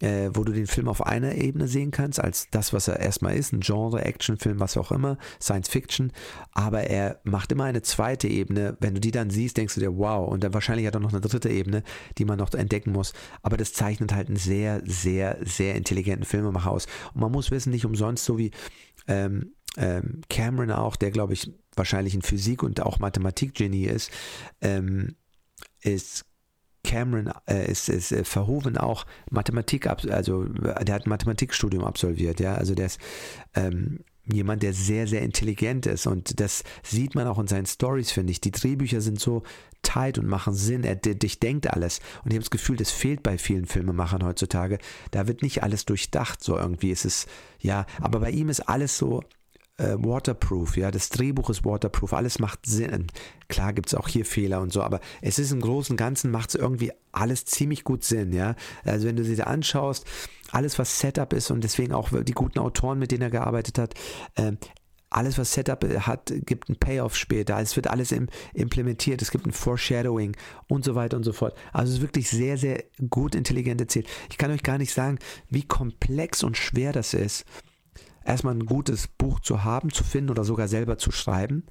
[0.00, 3.36] äh, wo du den Film auf einer Ebene sehen kannst, als das, was er erstmal
[3.36, 6.12] ist, ein Genre, Actionfilm, was auch immer, Science Fiction,
[6.52, 8.76] aber er macht immer eine zweite Ebene.
[8.80, 11.12] Wenn du die dann siehst, denkst du dir, wow, und dann wahrscheinlich hat er noch
[11.12, 11.82] eine dritte Ebene,
[12.18, 13.12] die man noch entdecken muss.
[13.42, 16.86] Aber das zeichnet halt einen sehr, sehr, sehr intelligenten Filmemacher aus.
[17.14, 18.50] Und man muss wissen, nicht umsonst, so wie
[19.06, 24.10] ähm, ähm, Cameron auch, der glaube ich wahrscheinlich ein Physik- und auch Mathematikgenie ist,
[24.60, 25.14] ähm,
[25.82, 26.24] ist
[26.90, 32.54] Cameron äh, ist, ist äh, Verhoeven auch Mathematik, also der hat ein Mathematikstudium absolviert, ja,
[32.54, 32.98] also der ist
[33.54, 34.00] ähm,
[34.32, 36.06] jemand, der sehr, sehr intelligent ist.
[36.06, 38.40] Und das sieht man auch in seinen Stories, finde ich.
[38.40, 39.44] Die Drehbücher sind so
[39.82, 42.00] tight und machen Sinn, er durchdenkt alles.
[42.24, 44.78] Und ich habe das Gefühl, das fehlt bei vielen Filmemachern heutzutage.
[45.12, 47.26] Da wird nicht alles durchdacht, so irgendwie ist es,
[47.60, 49.22] ja, aber bei ihm ist alles so
[49.80, 53.06] äh, waterproof, ja, das Drehbuch ist waterproof, alles macht Sinn.
[53.48, 56.30] Klar gibt es auch hier Fehler und so, aber es ist im Großen und Ganzen
[56.30, 58.54] macht es irgendwie alles ziemlich gut Sinn, ja.
[58.84, 60.04] Also wenn du sie da anschaust,
[60.52, 63.94] alles was Setup ist und deswegen auch die guten Autoren, mit denen er gearbeitet hat,
[64.34, 64.52] äh,
[65.12, 67.58] alles, was Setup hat, gibt einen Payoff später.
[67.58, 69.20] Es wird alles im, implementiert.
[69.20, 70.36] Es gibt ein Foreshadowing
[70.68, 71.56] und so weiter und so fort.
[71.72, 74.06] Also es ist wirklich sehr, sehr gut intelligent erzählt.
[74.30, 75.18] Ich kann euch gar nicht sagen,
[75.48, 77.44] wie komplex und schwer das ist
[78.30, 81.64] erstmal ein gutes Buch zu haben, zu finden oder sogar selber zu schreiben.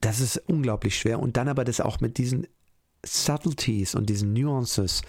[0.00, 1.18] Das ist unglaublich schwer.
[1.18, 2.46] Und dann aber das auch mit diesen
[3.04, 5.02] Subtleties und diesen Nuances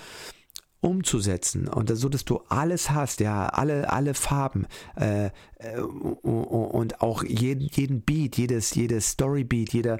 [0.81, 4.65] umzusetzen und so, dass du alles hast, ja, alle, alle Farben
[4.95, 5.25] äh,
[5.57, 9.99] äh und auch jeden, jeden Beat, jedes, jedes Storybeat, jeder,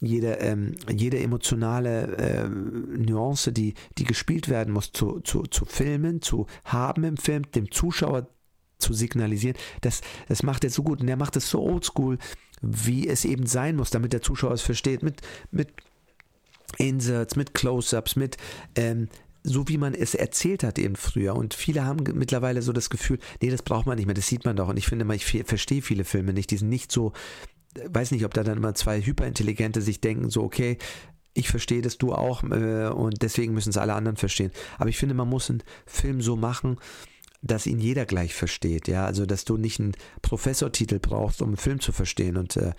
[0.00, 6.20] jede, ähm, jede emotionale äh, Nuance, die, die gespielt werden muss, zu, zu, zu filmen,
[6.20, 8.28] zu haben im Film, dem Zuschauer
[8.78, 9.56] zu signalisieren.
[9.80, 12.18] Das, das macht er so gut und er macht es so oldschool,
[12.62, 15.02] wie es eben sein muss, damit der Zuschauer es versteht.
[15.02, 15.20] Mit,
[15.50, 15.68] mit
[16.76, 18.36] Inserts, mit Close-ups, mit
[18.74, 19.08] ähm,
[19.42, 21.34] so wie man es erzählt hat eben früher.
[21.34, 24.44] Und viele haben mittlerweile so das Gefühl, nee, das braucht man nicht mehr, das sieht
[24.44, 24.68] man doch.
[24.68, 27.12] Und ich finde mal, ich verstehe viele Filme nicht, die sind nicht so,
[27.86, 30.78] weiß nicht, ob da dann immer zwei Hyperintelligente sich denken, so, okay,
[31.34, 34.50] ich verstehe das, du auch, äh, und deswegen müssen es alle anderen verstehen.
[34.76, 36.78] Aber ich finde, man muss einen Film so machen,
[37.40, 41.56] dass ihn jeder gleich versteht, ja, also dass du nicht einen Professortitel brauchst, um einen
[41.56, 42.72] Film zu verstehen und äh,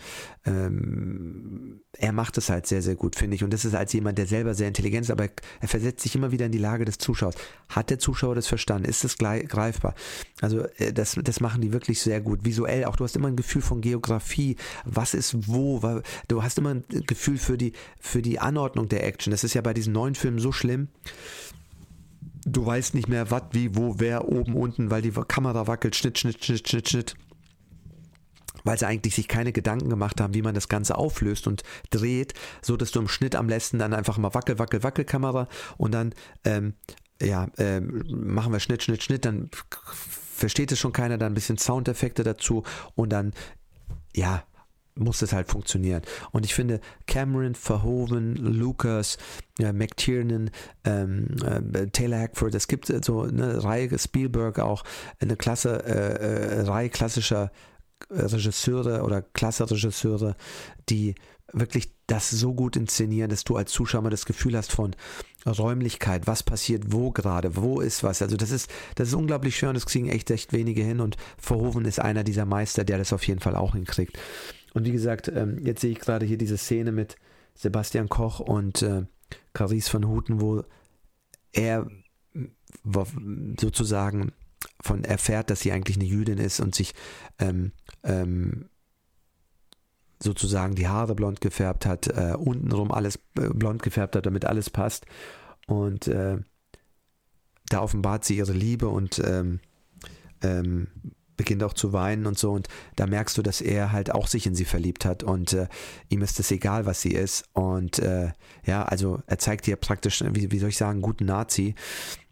[0.46, 3.44] ähm, er macht es halt sehr, sehr gut, finde ich.
[3.44, 5.30] Und das ist als jemand, der selber sehr intelligent ist, aber
[5.60, 7.36] er versetzt sich immer wieder in die Lage des Zuschauers.
[7.70, 8.90] Hat der Zuschauer das verstanden?
[8.90, 9.96] Ist es greifbar?
[10.42, 13.38] Also äh, das, das machen die wirklich sehr gut, visuell auch, du hast immer ein
[13.38, 15.80] Gefühl von Geografie, was ist wo,
[16.28, 19.62] du hast immer ein Gefühl für die, für die Anordnung der Action, das ist ja
[19.62, 20.90] bei diesen neuen Filmen so schlimm,
[22.46, 26.20] du weißt nicht mehr, was, wie, wo, wer, oben, unten, weil die Kamera wackelt, Schnitt,
[26.20, 27.16] Schnitt, Schnitt, Schnitt, Schnitt.
[28.64, 32.34] Weil sie eigentlich sich keine Gedanken gemacht haben, wie man das Ganze auflöst und dreht,
[32.62, 35.94] so dass du im Schnitt am letzten dann einfach mal wackel, wackel, wackel Kamera und
[35.94, 36.14] dann,
[36.44, 36.74] ähm,
[37.22, 39.50] ja, ähm, machen wir Schnitt, Schnitt, Schnitt, dann
[40.34, 42.64] versteht es schon keiner, dann ein bisschen Soundeffekte dazu
[42.96, 43.34] und dann,
[44.14, 44.44] ja,
[45.00, 46.02] muss es halt funktionieren.
[46.32, 49.18] Und ich finde, Cameron, Verhoeven, Lucas,
[49.58, 50.52] ja, McTiernan,
[50.86, 54.84] ähm, äh, Taylor Hackford, es gibt so eine Reihe, Spielberg auch,
[55.20, 57.52] eine Klasse, äh, äh, Reihe klassischer
[58.10, 60.36] Regisseure oder Klasse-Regisseure,
[60.90, 61.16] die
[61.54, 64.96] wirklich das so gut inszenieren, dass du als Zuschauer das Gefühl hast von
[65.46, 68.22] Räumlichkeit, was passiert wo gerade, wo ist was.
[68.22, 71.86] Also das ist, das ist unglaublich schön, das kriegen echt echt wenige hin und Verhoeven
[71.86, 74.18] ist einer dieser Meister, der das auf jeden Fall auch hinkriegt.
[74.74, 77.16] Und wie gesagt, ähm, jetzt sehe ich gerade hier diese Szene mit
[77.56, 79.04] Sebastian Koch und äh,
[79.54, 80.64] Carice van Houten, wo
[81.52, 81.88] er
[83.60, 84.32] sozusagen
[84.82, 86.94] von erfährt, dass sie eigentlich eine Jüdin ist und sich
[87.40, 87.72] ähm,
[88.04, 88.70] ähm,
[90.22, 94.70] sozusagen die Haare blond gefärbt hat, äh, untenrum alles äh, blond gefärbt hat, damit alles
[94.70, 95.06] passt.
[95.68, 96.38] Und äh,
[97.70, 99.60] da offenbart sie ihre Liebe und ähm,
[100.42, 100.88] ähm,
[101.40, 102.52] beginnt auch zu weinen und so.
[102.52, 102.68] Und
[102.98, 105.24] da merkst du, dass er halt auch sich in sie verliebt hat.
[105.24, 105.68] Und äh,
[106.10, 107.46] ihm ist es egal, was sie ist.
[107.54, 108.32] Und äh,
[108.66, 111.76] ja, also er zeigt ihr praktisch, wie, wie soll ich sagen, guten Nazi,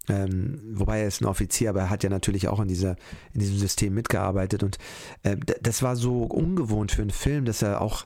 [0.10, 2.98] ähm, wobei er ist ein Offizier, aber er hat ja natürlich auch in, dieser,
[3.34, 4.62] in diesem System mitgearbeitet.
[4.62, 4.78] Und
[5.24, 8.06] äh, das war so ungewohnt für einen Film, dass er auch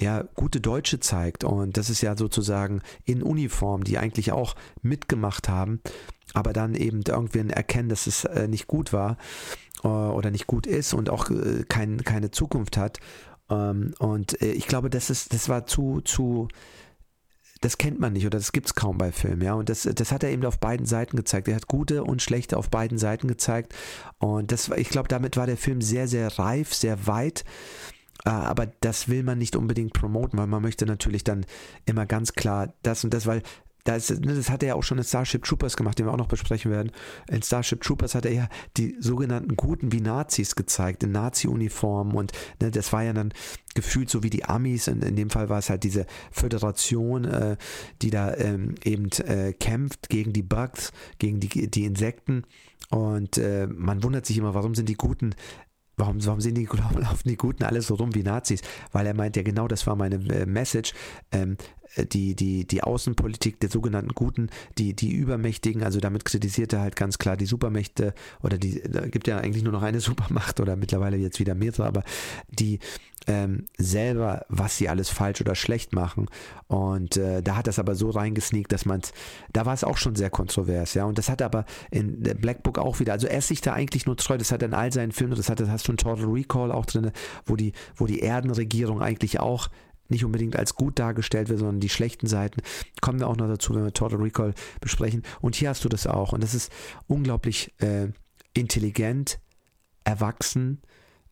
[0.00, 1.44] ja, gute Deutsche zeigt.
[1.44, 5.82] Und das ist ja sozusagen in Uniform, die eigentlich auch mitgemacht haben,
[6.32, 9.18] aber dann eben irgendwann erkennen, dass es äh, nicht gut war
[9.86, 12.98] oder nicht gut ist und auch äh, kein, keine Zukunft hat.
[13.50, 16.48] Ähm, und äh, ich glaube, das ist, das war zu, zu,
[17.60, 19.54] das kennt man nicht oder das gibt es kaum bei Filmen, ja.
[19.54, 21.48] Und das, das hat er eben auf beiden Seiten gezeigt.
[21.48, 23.74] Er hat gute und schlechte auf beiden Seiten gezeigt.
[24.18, 27.44] Und das, ich glaube, damit war der Film sehr, sehr reif, sehr weit.
[28.24, 31.46] Aber das will man nicht unbedingt promoten, weil man möchte natürlich dann
[31.86, 33.42] immer ganz klar das und das, weil
[33.88, 36.18] das, ne, das hat er ja auch schon in Starship Troopers gemacht, den wir auch
[36.18, 36.92] noch besprechen werden.
[37.30, 42.32] In Starship Troopers hat er ja die sogenannten Guten wie Nazis gezeigt, in Nazi-Uniformen und
[42.60, 43.32] ne, das war ja dann
[43.74, 44.88] gefühlt so wie die Amis.
[44.88, 47.56] In, in dem Fall war es halt diese Föderation, äh,
[48.02, 52.42] die da ähm, eben äh, kämpft gegen die Bugs, gegen die, die Insekten.
[52.90, 55.34] Und äh, man wundert sich immer, warum sind die Guten
[55.98, 56.64] warum, warum sind die,
[56.96, 58.62] laufen die Guten alle so rum wie Nazis?
[58.92, 60.94] Weil er meint ja genau, das war meine äh, Message.
[61.32, 66.72] Ähm, äh, die, die, die Außenpolitik der sogenannten Guten, die, die Übermächtigen, also damit kritisiert
[66.72, 70.00] er halt ganz klar die Supermächte oder die, da gibt ja eigentlich nur noch eine
[70.08, 72.04] Supermacht oder mittlerweile jetzt wieder mehrere, aber
[72.48, 72.78] die
[73.28, 76.26] ähm, selber, was sie alles falsch oder schlecht machen.
[76.66, 79.12] Und äh, da hat das aber so reingesneakt, dass man es,
[79.52, 81.04] da war es auch schon sehr kontrovers, ja.
[81.04, 84.06] Und das hat aber in Black Book auch wieder, also er ist sich da eigentlich
[84.06, 86.24] nur treu, das hat in all seinen Filmen, das hat, das hast du in Total
[86.24, 87.10] Recall auch drin,
[87.44, 89.68] wo die, wo die Erdenregierung eigentlich auch
[90.08, 92.62] nicht unbedingt als gut dargestellt wird, sondern die schlechten Seiten.
[93.00, 95.22] Kommen wir auch noch dazu, wenn wir Total Recall besprechen.
[95.40, 96.32] Und hier hast du das auch.
[96.32, 96.72] Und das ist
[97.06, 98.08] unglaublich äh,
[98.54, 99.40] intelligent,
[100.04, 100.80] erwachsen,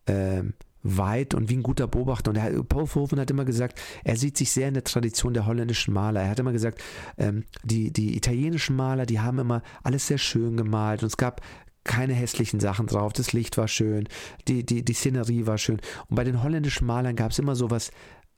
[0.06, 0.42] äh,
[0.82, 2.30] weit und wie ein guter Beobachter.
[2.30, 5.46] Und er, Paul Verhoeven hat immer gesagt, er sieht sich sehr in der Tradition der
[5.46, 6.22] holländischen Maler.
[6.22, 6.82] Er hat immer gesagt,
[7.18, 11.40] ähm, die, die italienischen Maler, die haben immer alles sehr schön gemalt und es gab
[11.84, 13.12] keine hässlichen Sachen drauf.
[13.12, 14.08] Das Licht war schön,
[14.48, 15.80] die, die, die Szenerie war schön.
[16.08, 17.90] Und bei den holländischen Malern gab es immer so was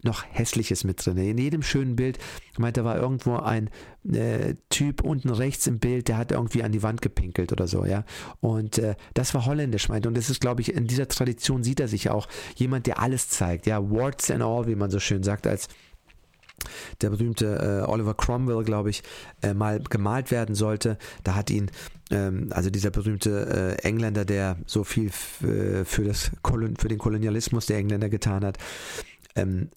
[0.02, 1.16] noch Hässliches mit drin.
[1.16, 2.18] In jedem schönen Bild,
[2.56, 3.68] meint, da war irgendwo ein
[4.10, 7.84] äh, Typ unten rechts im Bild, der hat irgendwie an die Wand gepinkelt oder so,
[7.84, 8.04] ja.
[8.40, 10.06] Und äh, das war holländisch, meint.
[10.06, 13.28] Und das ist, glaube ich, in dieser Tradition sieht er sich auch jemand, der alles
[13.28, 13.82] zeigt, ja.
[13.90, 15.68] Warts and all, wie man so schön sagt, als
[17.00, 19.02] der berühmte äh, Oliver Cromwell, glaube ich,
[19.42, 20.98] äh, mal gemalt werden sollte.
[21.24, 21.70] Da hat ihn,
[22.10, 25.10] ähm, also dieser berühmte äh, Engländer, der so viel
[25.42, 28.58] äh, für, das Kolon für den Kolonialismus der Engländer getan hat,
[29.36, 29.68] ähm,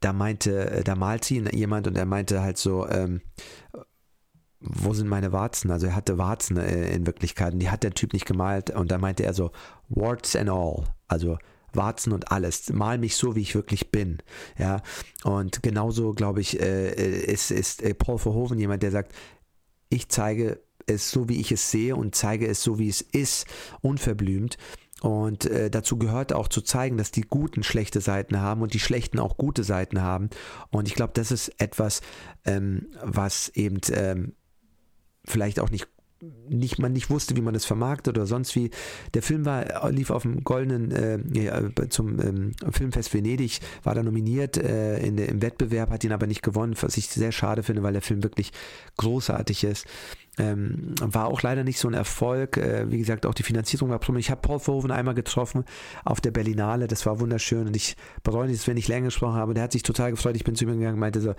[0.00, 3.20] da meinte, äh, da malt sie jemand und er meinte halt so, ähm,
[4.60, 5.70] wo sind meine Warzen?
[5.70, 8.90] Also er hatte Warzen äh, in Wirklichkeit und die hat der Typ nicht gemalt und
[8.90, 9.52] da meinte er so,
[9.88, 11.38] warts and all, also
[11.72, 14.18] Warzen und alles, mal mich so, wie ich wirklich bin,
[14.58, 14.82] ja,
[15.22, 19.12] und genauso, glaube ich, äh, ist, ist äh, Paul Verhoeven jemand, der sagt,
[19.88, 23.46] ich zeige es so, wie ich es sehe und zeige es so, wie es ist,
[23.82, 24.56] unverblümt
[25.00, 28.80] und äh, dazu gehört auch zu zeigen, dass die Guten schlechte Seiten haben und die
[28.80, 30.30] Schlechten auch gute Seiten haben.
[30.70, 32.02] Und ich glaube, das ist etwas,
[32.44, 34.34] ähm, was eben ähm,
[35.24, 35.88] vielleicht auch nicht
[36.48, 38.70] nicht man nicht wusste, wie man das vermarktet oder sonst wie.
[39.14, 44.58] Der Film war lief auf dem goldenen äh, zum ähm, Filmfest Venedig, war da nominiert
[44.58, 47.94] äh, in, im Wettbewerb, hat ihn aber nicht gewonnen, was ich sehr schade finde, weil
[47.94, 48.52] der Film wirklich
[48.98, 49.86] großartig ist.
[50.38, 52.56] Ähm, war auch leider nicht so ein Erfolg.
[52.56, 54.20] Äh, wie gesagt, auch die Finanzierung war Problem.
[54.20, 55.64] Ich habe Paul Verhoeven einmal getroffen
[56.04, 56.86] auf der Berlinale.
[56.86, 59.54] Das war wunderschön und ich bereue nicht, wenn ich länger gesprochen habe.
[59.54, 60.36] Der hat sich total gefreut.
[60.36, 61.34] Ich bin zu ihm gegangen und meinte so,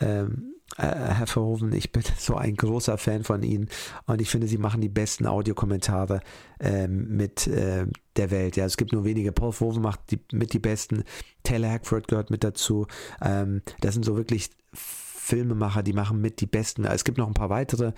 [0.00, 3.68] ähm, äh, Herr Verhoeven, ich bin so ein großer Fan von Ihnen
[4.06, 6.20] und ich finde, Sie machen die besten Audiokommentare
[6.60, 8.56] ähm, mit äh, der Welt.
[8.56, 9.32] Ja, es gibt nur wenige.
[9.32, 11.04] Paul Verhoeven macht die, mit die besten.
[11.42, 12.86] Taylor Hackford gehört mit dazu.
[13.20, 16.84] Ähm, das sind so wirklich Filmemacher, die machen mit die besten.
[16.84, 17.92] Es gibt noch ein paar weitere,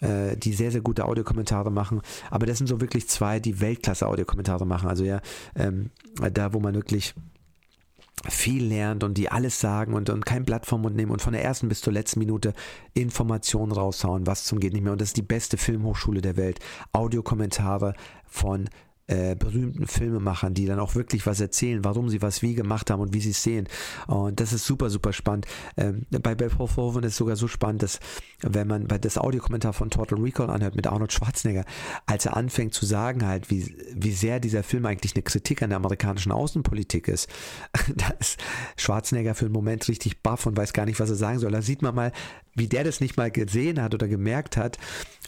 [0.00, 2.02] äh, die sehr, sehr gute Audiokommentare machen.
[2.30, 4.88] Aber das sind so wirklich zwei, die Weltklasse-Audiokommentare machen.
[4.88, 5.20] Also ja,
[5.56, 5.90] ähm,
[6.32, 7.14] da, wo man wirklich
[8.28, 11.32] viel lernt und die alles sagen und, und kein Blatt vom Mund nehmen und von
[11.32, 12.54] der ersten bis zur letzten Minute
[12.94, 14.92] Informationen raushauen, was zum geht nicht mehr.
[14.92, 16.58] Und das ist die beste Filmhochschule der Welt.
[16.92, 17.94] Audiokommentare
[18.24, 18.68] von
[19.08, 23.00] äh, berühmten Filmemachern, die dann auch wirklich was erzählen, warum sie was wie gemacht haben
[23.00, 23.66] und wie sie es sehen.
[24.06, 25.46] Und das ist super, super spannend.
[25.76, 28.00] Ähm, bei Bell Verhoeven ist es sogar so spannend, dass
[28.42, 31.64] wenn man bei das Audiokommentar von Total Recall anhört mit Arnold Schwarzenegger,
[32.06, 35.70] als er anfängt zu sagen halt, wie, wie sehr dieser Film eigentlich eine Kritik an
[35.70, 37.28] der amerikanischen Außenpolitik ist,
[37.96, 38.38] da ist
[38.76, 41.52] Schwarzenegger für einen Moment richtig baff und weiß gar nicht, was er sagen soll.
[41.52, 42.12] Da sieht man mal,
[42.54, 44.78] wie der das nicht mal gesehen hat oder gemerkt hat,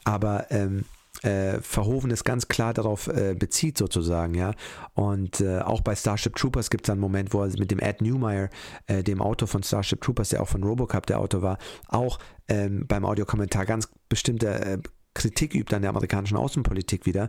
[0.04, 0.84] aber ähm,
[1.22, 4.54] äh, Verhoeven ganz klar darauf äh, bezieht sozusagen, ja.
[4.94, 8.00] Und äh, auch bei Starship Troopers gibt es einen Moment, wo er mit dem Ed
[8.00, 8.48] Newmeyer,
[8.86, 11.58] äh, dem Autor von Starship Troopers, der auch von Robocop der Autor war,
[11.88, 12.18] auch
[12.48, 14.78] ähm, beim Audiokommentar ganz bestimmte äh,
[15.14, 17.28] Kritik übt an der amerikanischen Außenpolitik wieder.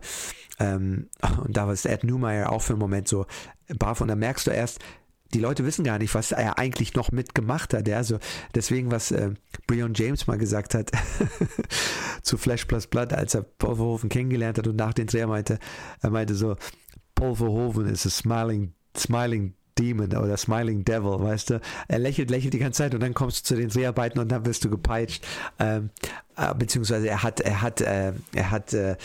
[0.60, 1.10] Ähm,
[1.44, 3.26] und da war es Ed Newmeyer auch für einen Moment so
[3.78, 4.80] baff und da merkst du erst,
[5.34, 7.90] die Leute wissen gar nicht, was er eigentlich noch mitgemacht hat.
[7.90, 8.20] Also
[8.56, 9.32] deswegen, was äh,
[9.68, 10.92] Breon James mal gesagt hat
[12.22, 15.60] zu Flash Plus Blood, als er Paul Verhoeven kennengelernt hat und nach den Dreh meinte,
[16.02, 16.56] er meinte so,
[17.16, 21.62] Paul Verhoeven is a smiling, smiling Demon oder Smiling Devil, weißt du?
[21.88, 24.46] Er lächelt, lächelt die ganze Zeit und dann kommst du zu den Dreharbeiten und dann
[24.46, 25.26] wirst du gepeitscht.
[25.60, 25.90] Ähm,
[26.38, 28.98] äh, beziehungsweise er hat, er hat, äh, er hat äh,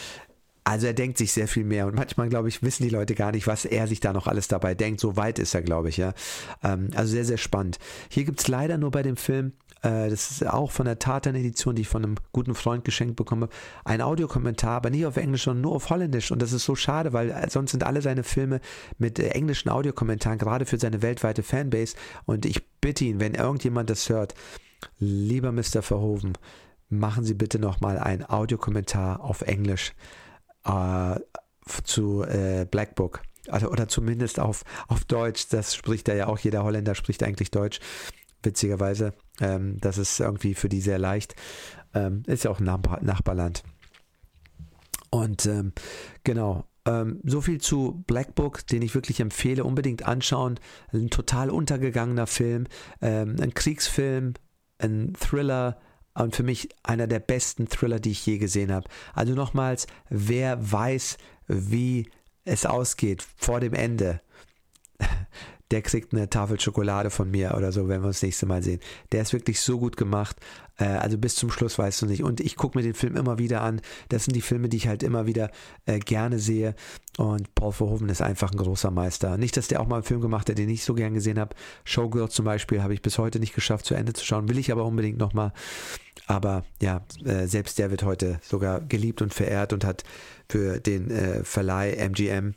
[0.67, 3.31] also er denkt sich sehr viel mehr und manchmal, glaube ich, wissen die Leute gar
[3.31, 4.99] nicht, was er sich da noch alles dabei denkt.
[5.01, 6.12] So weit ist er, glaube ich, ja.
[6.64, 7.79] Ähm, also sehr, sehr spannend.
[8.09, 9.53] Hier gibt es leider nur bei dem Film,
[9.83, 13.49] äh, das ist auch von der Tatan-Edition, die ich von einem guten Freund geschenkt bekomme,
[13.85, 16.33] ein Audiokommentar, aber nicht auf Englisch, sondern nur auf Holländisch.
[16.33, 18.61] Und das ist so schade, weil äh, sonst sind alle seine Filme
[18.99, 21.95] mit äh, englischen Audiokommentaren, gerade für seine weltweite Fanbase.
[22.25, 24.35] Und ich bitte ihn, wenn irgendjemand das hört,
[24.99, 25.83] lieber Mr.
[25.83, 26.33] Verhoeven,
[26.89, 29.93] machen Sie bitte nochmal einen Audiokommentar auf Englisch
[30.67, 31.21] äh,
[31.85, 33.23] zu äh, Black Book.
[33.49, 35.49] Also, oder zumindest auf, auf Deutsch.
[35.51, 37.81] Das spricht da ja auch, jeder Holländer spricht eigentlich Deutsch.
[38.43, 39.14] Witzigerweise.
[39.41, 41.35] Ähm, das ist irgendwie für die sehr leicht.
[41.95, 43.62] Ähm, ist ja auch ein Nachbar Nachbarland.
[45.11, 45.73] Und ähm,
[46.25, 49.64] genau, ähm, so viel zu Black Book, den ich wirklich empfehle.
[49.64, 50.59] Unbedingt anschauen.
[50.93, 52.67] Ein total untergegangener Film.
[53.01, 54.35] Ähm, ein Kriegsfilm,
[54.79, 55.79] ein Thriller
[56.17, 58.89] und für mich einer der besten Thriller, die ich je gesehen habe.
[59.14, 62.09] Also nochmals, wer weiß, wie
[62.45, 64.21] es ausgeht vor dem Ende,
[65.71, 68.62] der kriegt eine Tafel Schokolade von mir oder so, wenn wir uns das nächste Mal
[68.62, 68.81] sehen.
[69.12, 70.37] Der ist wirklich so gut gemacht.
[70.79, 72.22] Äh, also bis zum Schluss weißt du nicht.
[72.22, 73.81] Und ich gucke mir den Film immer wieder an.
[74.09, 75.51] Das sind die Filme, die ich halt immer wieder
[75.87, 76.74] äh, gerne sehe.
[77.18, 79.39] Und Paul Verhoeven ist einfach ein großer Meister.
[79.39, 81.55] Nicht, dass der auch mal einen Film gemacht hat, den ich so gern gesehen habe.
[81.85, 84.49] Showgirl zum Beispiel habe ich bis heute nicht geschafft, zu Ende zu schauen.
[84.49, 85.53] Will ich aber unbedingt nochmal.
[86.27, 90.03] Aber ja, äh, selbst der wird heute sogar geliebt und verehrt und hat
[90.49, 92.55] für den äh, Verleih MGM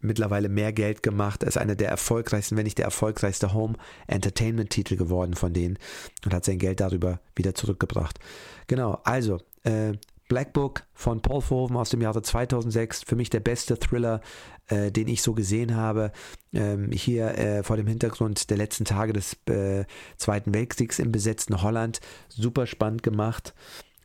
[0.00, 1.42] mittlerweile mehr Geld gemacht.
[1.42, 3.74] Ist einer der erfolgreichsten, wenn nicht der erfolgreichste Home
[4.06, 5.78] Entertainment Titel geworden von denen
[6.24, 8.18] und hat sein Geld darüber wieder zurückgebracht.
[8.66, 9.92] Genau, also äh,
[10.30, 14.20] Black Book von Paul Verhoeven aus dem Jahre 2006, für mich der beste Thriller,
[14.68, 16.12] äh, den ich so gesehen habe.
[16.52, 19.84] Ähm, hier äh, vor dem Hintergrund der letzten Tage des äh,
[20.18, 22.00] Zweiten Weltkriegs im besetzten Holland.
[22.28, 23.54] Super spannend gemacht.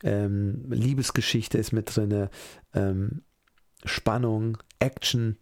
[0.02, 2.28] Ähm, Liebesgeschichte ist mit drin,
[2.74, 3.22] ähm,
[3.84, 5.38] Spannung, Action,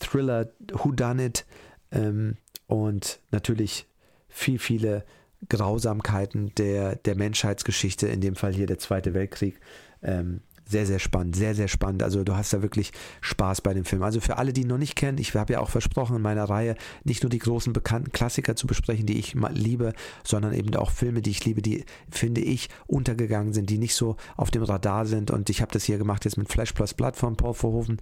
[0.00, 1.46] Thriller, Whodunit
[1.92, 2.36] ähm,
[2.66, 3.86] und natürlich
[4.28, 5.04] viel, viele
[5.48, 9.60] Grausamkeiten der, der Menschheitsgeschichte, in dem Fall hier der Zweite Weltkrieg.
[10.02, 12.02] Ähm, sehr, sehr spannend, sehr, sehr spannend.
[12.04, 12.92] Also du hast da wirklich
[13.22, 14.04] Spaß bei dem Film.
[14.04, 16.44] Also für alle, die ihn noch nicht kennen, ich habe ja auch versprochen in meiner
[16.44, 20.92] Reihe, nicht nur die großen bekannten Klassiker zu besprechen, die ich liebe, sondern eben auch
[20.92, 25.06] Filme, die ich liebe, die, finde ich, untergegangen sind, die nicht so auf dem Radar
[25.06, 25.32] sind.
[25.32, 28.00] Und ich habe das hier gemacht jetzt mit Flash Plus von Paul Verhoeven.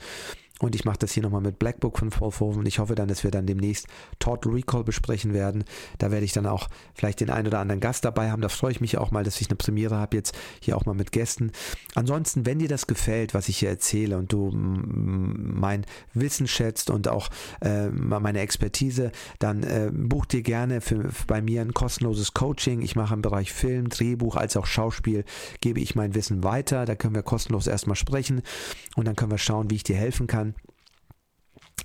[0.60, 2.66] Und ich mache das hier nochmal mit Black Book von Paul Verhoeven.
[2.66, 3.86] Ich hoffe dann, dass wir dann demnächst
[4.18, 5.64] Total Recall besprechen werden.
[5.98, 8.42] Da werde ich dann auch vielleicht den einen oder anderen Gast dabei haben.
[8.42, 10.94] Da freue ich mich auch mal, dass ich eine Premiere habe jetzt hier auch mal
[10.94, 11.52] mit Gästen.
[11.94, 17.06] Ansonsten, wenn dir das gefällt, was ich hier erzähle und du mein Wissen schätzt und
[17.06, 17.28] auch
[17.60, 22.82] äh, meine Expertise, dann äh, buch dir gerne für, für bei mir ein kostenloses Coaching.
[22.82, 25.24] Ich mache im Bereich Film, Drehbuch als auch Schauspiel,
[25.60, 26.84] gebe ich mein Wissen weiter.
[26.84, 28.42] Da können wir kostenlos erstmal sprechen
[28.96, 30.47] und dann können wir schauen, wie ich dir helfen kann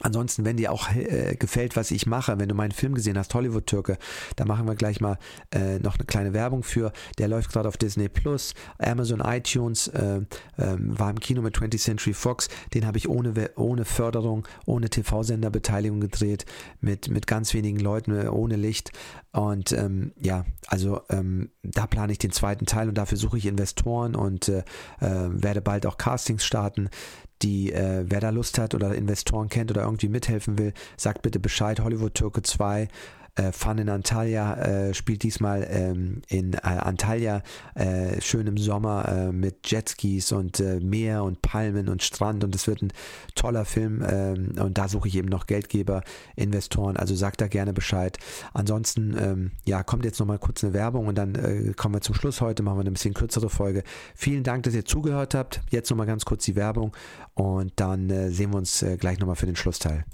[0.01, 3.33] Ansonsten, wenn dir auch äh, gefällt, was ich mache, wenn du meinen Film gesehen hast,
[3.33, 3.97] Hollywood Türke,
[4.35, 5.17] da machen wir gleich mal
[5.51, 6.91] äh, noch eine kleine Werbung für.
[7.19, 10.21] Der läuft gerade auf Disney Plus, Amazon iTunes, äh,
[10.57, 12.49] ähm, war im Kino mit 20th Century Fox.
[12.73, 16.45] Den habe ich ohne, ohne Förderung, ohne TV-Senderbeteiligung gedreht,
[16.81, 18.91] mit, mit ganz wenigen Leuten, äh, ohne Licht.
[19.31, 23.45] Und ähm, ja, also ähm, da plane ich den zweiten Teil und dafür suche ich
[23.45, 24.59] Investoren und äh,
[24.99, 26.89] äh, werde bald auch Castings starten
[27.41, 31.39] die, äh, wer da Lust hat oder Investoren kennt oder irgendwie mithelfen will, sagt bitte
[31.39, 31.79] Bescheid.
[31.79, 32.87] Hollywood Türke 2
[33.35, 37.41] äh, Fun in Antalya äh, spielt diesmal ähm, in äh, Antalya
[37.75, 42.53] äh, schön im Sommer äh, mit Jetskis und äh, Meer und Palmen und Strand und
[42.53, 42.93] es wird ein
[43.35, 46.03] toller Film ähm, und da suche ich eben noch Geldgeber,
[46.35, 48.17] Investoren, also sagt da gerne Bescheid.
[48.53, 52.15] Ansonsten, ähm, ja, kommt jetzt nochmal kurz eine Werbung und dann äh, kommen wir zum
[52.15, 53.83] Schluss heute, machen wir eine bisschen kürzere Folge.
[54.15, 55.61] Vielen Dank, dass ihr zugehört habt.
[55.69, 56.95] Jetzt nochmal ganz kurz die Werbung
[57.33, 60.05] und dann sehen wir uns gleich nochmal für den Schlussteil.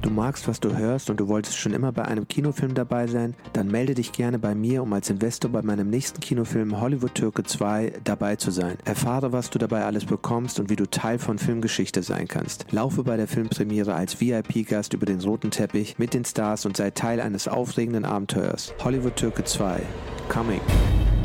[0.00, 3.34] Du magst, was du hörst und du wolltest schon immer bei einem Kinofilm dabei sein?
[3.52, 7.42] Dann melde dich gerne bei mir, um als Investor bei meinem nächsten Kinofilm Hollywood Türke
[7.42, 8.78] 2 dabei zu sein.
[8.84, 12.70] Erfahre, was du dabei alles bekommst und wie du Teil von Filmgeschichte sein kannst.
[12.70, 16.92] Laufe bei der Filmpremiere als VIP-Gast über den roten Teppich mit den Stars und sei
[16.92, 18.72] Teil eines aufregenden Abenteuers.
[18.84, 19.82] Hollywood Türke 2.
[20.28, 20.60] Coming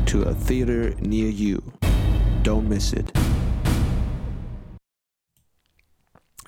[0.04, 1.60] to a theater near you.
[2.42, 3.12] Don't miss it.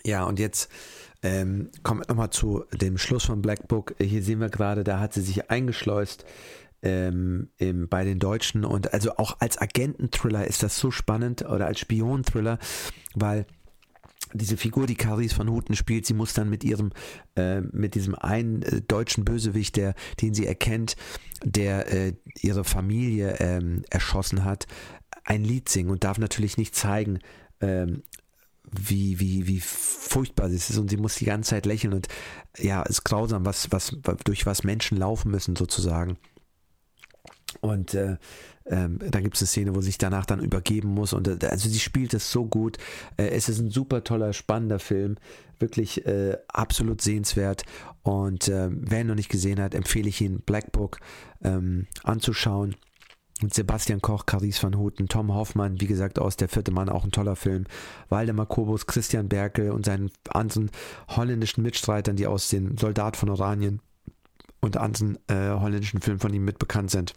[0.04, 0.68] Ja, und jetzt
[1.26, 3.96] ähm, kommen wir nochmal zu dem Schluss von Black Book.
[4.00, 6.24] Hier sehen wir gerade, da hat sie sich eingeschleust
[6.82, 11.66] ähm, im, bei den Deutschen und also auch als Agenten-Thriller ist das so spannend oder
[11.66, 12.60] als Spion-Thriller,
[13.14, 13.44] weil
[14.34, 16.92] diese Figur, die Caris von Houten spielt, sie muss dann mit ihrem,
[17.34, 20.96] äh, mit diesem einen äh, deutschen Bösewicht, der, den sie erkennt,
[21.44, 24.68] der äh, ihre Familie ähm, erschossen hat,
[25.24, 27.18] ein Lied singen und darf natürlich nicht zeigen,
[27.60, 28.02] ähm,
[28.78, 32.08] wie, wie, wie furchtbar sie ist und sie muss die ganze Zeit lächeln und
[32.58, 36.18] ja, ist grausam, was, was, durch was Menschen laufen müssen sozusagen.
[37.60, 38.16] Und äh,
[38.66, 41.12] ähm, da gibt es eine Szene, wo sie sich danach dann übergeben muss.
[41.12, 42.78] Und äh, also sie spielt es so gut.
[43.16, 45.16] Äh, es ist ein super toller, spannender Film.
[45.58, 47.64] Wirklich äh, absolut sehenswert.
[48.02, 50.98] Und ähm, wer ihn noch nicht gesehen hat, empfehle ich ihn, Black Book
[51.42, 52.76] ähm, anzuschauen.
[53.52, 57.10] Sebastian Koch, Caris van Houten, Tom Hoffmann, wie gesagt, aus Der vierte Mann, auch ein
[57.10, 57.64] toller Film.
[58.08, 60.70] Waldemar Kobus, Christian Berkel und seinen anderen
[61.08, 63.80] holländischen Mitstreitern, die aus den Soldat von Oranien
[64.60, 67.12] und anderen äh, holländischen Filmen von ihm mit bekannt sind.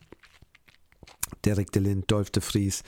[1.45, 2.83] Derek de Lind, Dolph de Vries.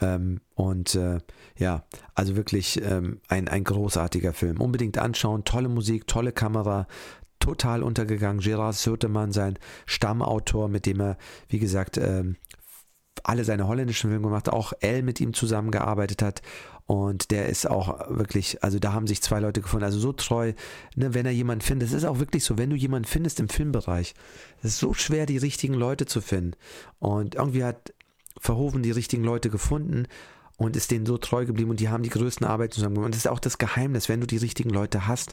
[0.00, 1.18] Ähm, und äh,
[1.56, 4.60] ja, also wirklich ähm, ein, ein großartiger Film.
[4.60, 5.44] Unbedingt anschauen.
[5.44, 6.88] Tolle Musik, tolle Kamera,
[7.38, 8.40] total untergegangen.
[8.40, 11.16] Gerard Sötemann, sein Stammautor, mit dem er,
[11.48, 12.36] wie gesagt, ähm,
[13.22, 16.42] alle seine holländischen Filme gemacht, auch L mit ihm zusammengearbeitet hat.
[16.86, 20.52] Und der ist auch wirklich, also da haben sich zwei Leute gefunden, also so treu,
[20.96, 21.88] ne, wenn er jemanden findet.
[21.88, 24.14] Es ist auch wirklich so, wenn du jemanden findest im Filmbereich,
[24.58, 26.52] es ist so schwer, die richtigen Leute zu finden.
[26.98, 27.94] Und irgendwie hat
[28.38, 30.06] Verhoeven die richtigen Leute gefunden
[30.56, 33.06] und ist denen so treu geblieben und die haben die größten Arbeiten zusammen gemacht.
[33.06, 35.32] Und das ist auch das Geheimnis, wenn du die richtigen Leute hast,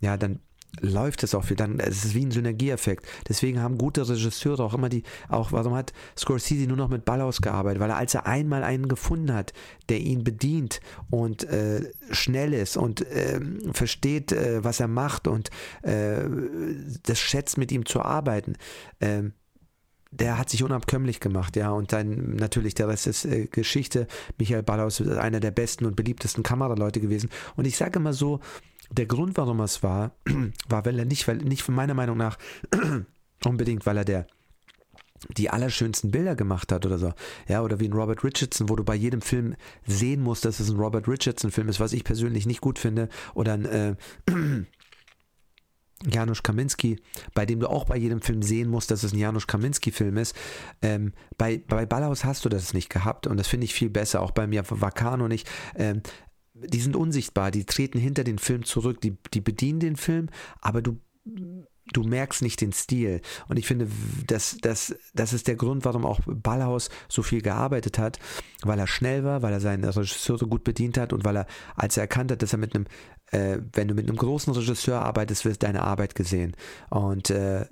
[0.00, 0.40] ja, dann
[0.80, 1.56] läuft es auch viel.
[1.56, 3.06] Dann es ist wie ein Synergieeffekt.
[3.28, 7.40] Deswegen haben gute Regisseure auch immer die, auch warum hat Scorsese nur noch mit Ballhaus
[7.40, 7.80] gearbeitet?
[7.80, 9.52] Weil er, als er einmal einen gefunden hat,
[9.88, 13.40] der ihn bedient und äh, schnell ist und äh,
[13.72, 15.50] versteht, äh, was er macht und
[15.82, 16.24] äh,
[17.02, 18.56] das schätzt, mit ihm zu arbeiten,
[19.00, 19.32] ähm,
[20.10, 24.06] der hat sich unabkömmlich gemacht, ja, und dann natürlich der Rest ist äh, Geschichte.
[24.38, 27.28] Michael Ballhaus ist einer der besten und beliebtesten Kameraleute gewesen.
[27.56, 28.40] Und ich sage immer so,
[28.90, 30.12] der Grund, warum er es war,
[30.68, 32.38] war, weil er nicht, weil nicht von meiner Meinung nach
[33.44, 34.26] unbedingt, weil er der
[35.36, 37.12] die allerschönsten Bilder gemacht hat oder so.
[37.48, 40.70] Ja, oder wie ein Robert Richardson, wo du bei jedem Film sehen musst, dass es
[40.70, 43.08] ein Robert Richardson-Film ist, was ich persönlich nicht gut finde.
[43.34, 43.96] Oder ein äh,
[46.06, 47.00] Janusz Kaminski,
[47.34, 50.36] bei dem du auch bei jedem Film sehen musst, dass es ein Janusz Kaminski-Film ist.
[50.82, 54.22] Ähm, bei, bei Ballhaus hast du das nicht gehabt und das finde ich viel besser.
[54.22, 55.48] Auch bei mir Vacano nicht.
[55.74, 56.02] Ähm,
[56.66, 60.28] die sind unsichtbar, die treten hinter den Film zurück, die, die bedienen den Film,
[60.60, 60.98] aber du
[61.92, 63.20] du merkst nicht den Stil.
[63.48, 63.88] Und ich finde,
[64.26, 68.18] das, das, das ist der Grund, warum auch Ballhaus so viel gearbeitet hat,
[68.62, 71.46] weil er schnell war, weil er seine Regisseure gut bedient hat und weil er,
[71.76, 72.86] als er erkannt hat, dass er mit einem,
[73.30, 76.56] äh, wenn du mit einem großen Regisseur arbeitest, wird deine Arbeit gesehen.
[76.90, 77.66] Und äh,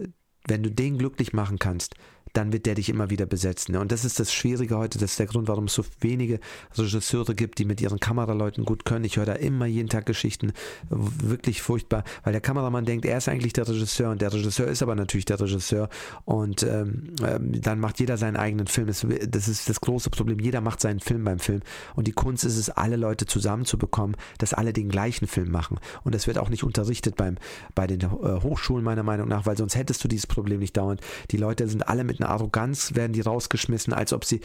[0.46, 1.94] wenn du den glücklich machen kannst,
[2.32, 3.72] dann wird der dich immer wieder besetzen.
[3.72, 3.80] Ne?
[3.80, 6.40] Und das ist das Schwierige heute, das ist der Grund, warum es so wenige
[6.76, 9.04] Regisseure gibt, die mit ihren Kameraleuten gut können.
[9.04, 10.52] Ich höre da immer jeden Tag Geschichten,
[10.90, 14.82] wirklich furchtbar, weil der Kameramann denkt, er ist eigentlich der Regisseur und der Regisseur ist
[14.82, 15.88] aber natürlich der Regisseur
[16.24, 18.86] und ähm, ähm, dann macht jeder seinen eigenen Film.
[18.86, 20.38] Das, das ist das große Problem.
[20.40, 21.60] Jeder macht seinen Film beim Film
[21.94, 25.78] und die Kunst ist es, alle Leute zusammenzubekommen, dass alle den gleichen Film machen.
[26.04, 27.36] Und das wird auch nicht unterrichtet beim,
[27.74, 31.00] bei den äh, Hochschulen meiner Meinung nach, weil sonst hättest du dieses Problem nicht dauernd.
[31.30, 34.40] Die Leute sind alle mit einer Arroganz werden die rausgeschmissen, als ob sie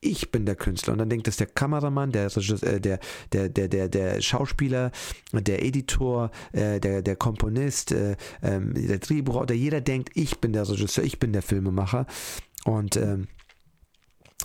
[0.00, 0.92] ich bin der Künstler.
[0.92, 3.00] Und dann denkt das der Kameramann, der, äh, der,
[3.32, 4.92] der, der, der, der Schauspieler,
[5.32, 10.68] der Editor, äh, der, der Komponist, äh, ähm, der Drehbuchautor, jeder denkt, ich bin der
[10.68, 12.06] Regisseur, ich bin der Filmemacher.
[12.64, 13.28] Und ähm,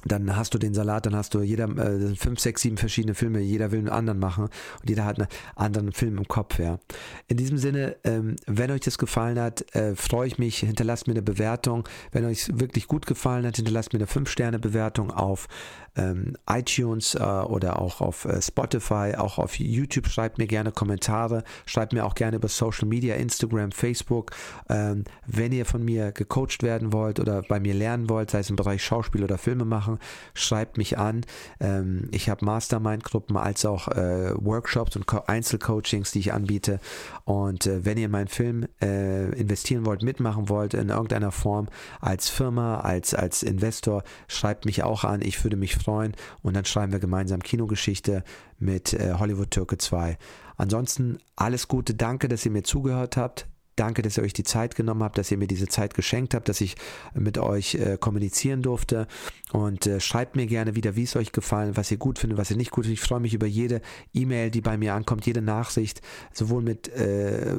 [0.05, 3.39] dann hast du den Salat, dann hast du jeder äh, fünf, sechs, sieben verschiedene Filme,
[3.39, 6.79] jeder will einen anderen machen und jeder hat einen anderen Film im Kopf, ja.
[7.27, 11.13] In diesem Sinne, ähm, wenn euch das gefallen hat, äh, freue ich mich, hinterlasst mir
[11.13, 11.87] eine Bewertung.
[12.11, 15.47] Wenn euch wirklich gut gefallen hat, hinterlasst mir eine 5-Sterne-Bewertung auf
[15.95, 20.07] ähm, iTunes äh, oder auch auf äh, Spotify, auch auf YouTube.
[20.07, 24.31] Schreibt mir gerne Kommentare, schreibt mir auch gerne über Social Media, Instagram, Facebook.
[24.69, 28.49] Ähm, wenn ihr von mir gecoacht werden wollt oder bei mir lernen wollt, sei es
[28.49, 29.99] im Bereich Schauspiel oder Filme machen,
[30.33, 31.21] schreibt mich an.
[31.59, 36.79] Ähm, ich habe Mastermind-Gruppen als auch äh, Workshops und Einzelcoachings, die ich anbiete.
[37.25, 41.67] Und äh, wenn ihr in meinen Film äh, investieren wollt, mitmachen wollt in irgendeiner Form
[41.99, 45.21] als Firma, als, als Investor, schreibt mich auch an.
[45.21, 48.23] Ich würde mich freuen und dann schreiben wir gemeinsam Kinogeschichte
[48.59, 50.17] mit äh, Hollywood Türke 2.
[50.57, 53.47] Ansonsten alles Gute, danke, dass ihr mir zugehört habt.
[53.77, 56.49] Danke, dass ihr euch die Zeit genommen habt, dass ihr mir diese Zeit geschenkt habt,
[56.49, 56.75] dass ich
[57.13, 59.07] mit euch äh, kommunizieren durfte.
[59.53, 62.51] Und äh, schreibt mir gerne wieder, wie es euch gefallen, was ihr gut findet, was
[62.51, 63.01] ihr nicht gut findet.
[63.01, 63.81] Ich freue mich über jede
[64.13, 66.01] E-Mail, die bei mir ankommt, jede Nachricht,
[66.33, 67.55] sowohl mit äh,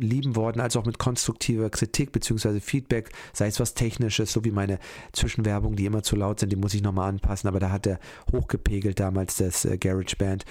[0.00, 2.60] lieben Worten als auch mit konstruktiver Kritik bzw.
[2.60, 4.78] Feedback, sei es was Technisches, so wie meine
[5.12, 7.98] Zwischenwerbung, die immer zu laut sind, die muss ich nochmal anpassen, aber da hat er
[8.32, 10.44] hochgepegelt damals das äh, GarageBand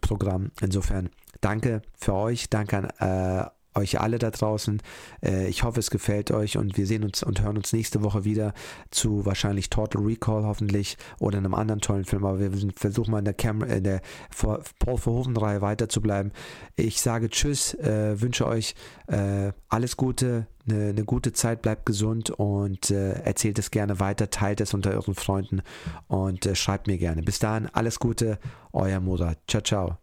[0.00, 0.50] Programm.
[0.60, 1.10] Insofern
[1.40, 4.80] danke für euch, danke an äh, euch alle da draußen.
[5.24, 8.24] Äh, ich hoffe, es gefällt euch und wir sehen uns und hören uns nächste Woche
[8.24, 8.52] wieder
[8.90, 12.24] zu wahrscheinlich Total Recall hoffentlich oder einem anderen tollen Film.
[12.24, 14.00] Aber wir versuchen mal in der, Cam in der
[14.36, 16.32] Paul Verhoeven-Reihe weiter zu bleiben.
[16.76, 18.74] Ich sage Tschüss, äh, wünsche euch
[19.06, 24.30] äh, alles Gute, eine, eine, gute Zeit, bleibt gesund und äh, erzählt es gerne weiter,
[24.30, 25.62] teilt es unter euren Freunden
[26.08, 27.22] und äh, schreibt mir gerne.
[27.22, 28.38] Bis dahin, alles Gute,
[28.72, 29.38] euer Murat.
[29.46, 29.98] Ciao, ciao.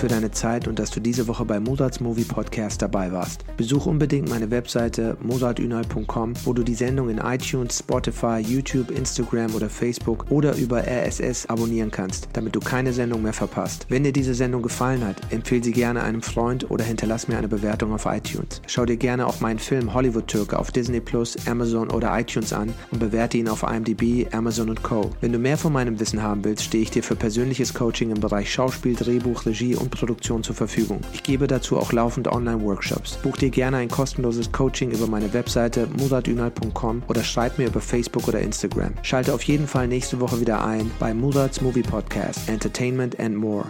[0.00, 3.44] Für deine Zeit und dass du diese Woche bei Mozarts Movie Podcast dabei warst.
[3.58, 9.68] Besuch unbedingt meine Webseite mozartünal.com, wo du die Sendung in iTunes, Spotify, YouTube, Instagram oder
[9.68, 13.84] Facebook oder über RSS abonnieren kannst, damit du keine Sendung mehr verpasst.
[13.90, 17.48] Wenn dir diese Sendung gefallen hat, empfehle sie gerne einem Freund oder hinterlass mir eine
[17.48, 18.62] Bewertung auf iTunes.
[18.66, 22.72] Schau dir gerne auch meinen Film Hollywood Türke auf Disney Plus, Amazon oder iTunes an
[22.90, 25.10] und bewerte ihn auf IMDb, Amazon und Co.
[25.20, 28.20] Wenn du mehr von meinem Wissen haben willst, stehe ich dir für persönliches Coaching im
[28.20, 31.00] Bereich Schauspiel, Drehbuch, Regie und Produktion zur Verfügung.
[31.12, 33.16] Ich gebe dazu auch laufend Online-Workshops.
[33.18, 38.28] Buch dir gerne ein kostenloses Coaching über meine Webseite muratünal.com oder schreib mir über Facebook
[38.28, 38.94] oder Instagram.
[39.02, 43.66] Schalte auf jeden Fall nächste Woche wieder ein bei Murats Movie Podcast, Entertainment and More.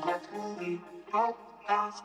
[1.10, 2.04] Podcast.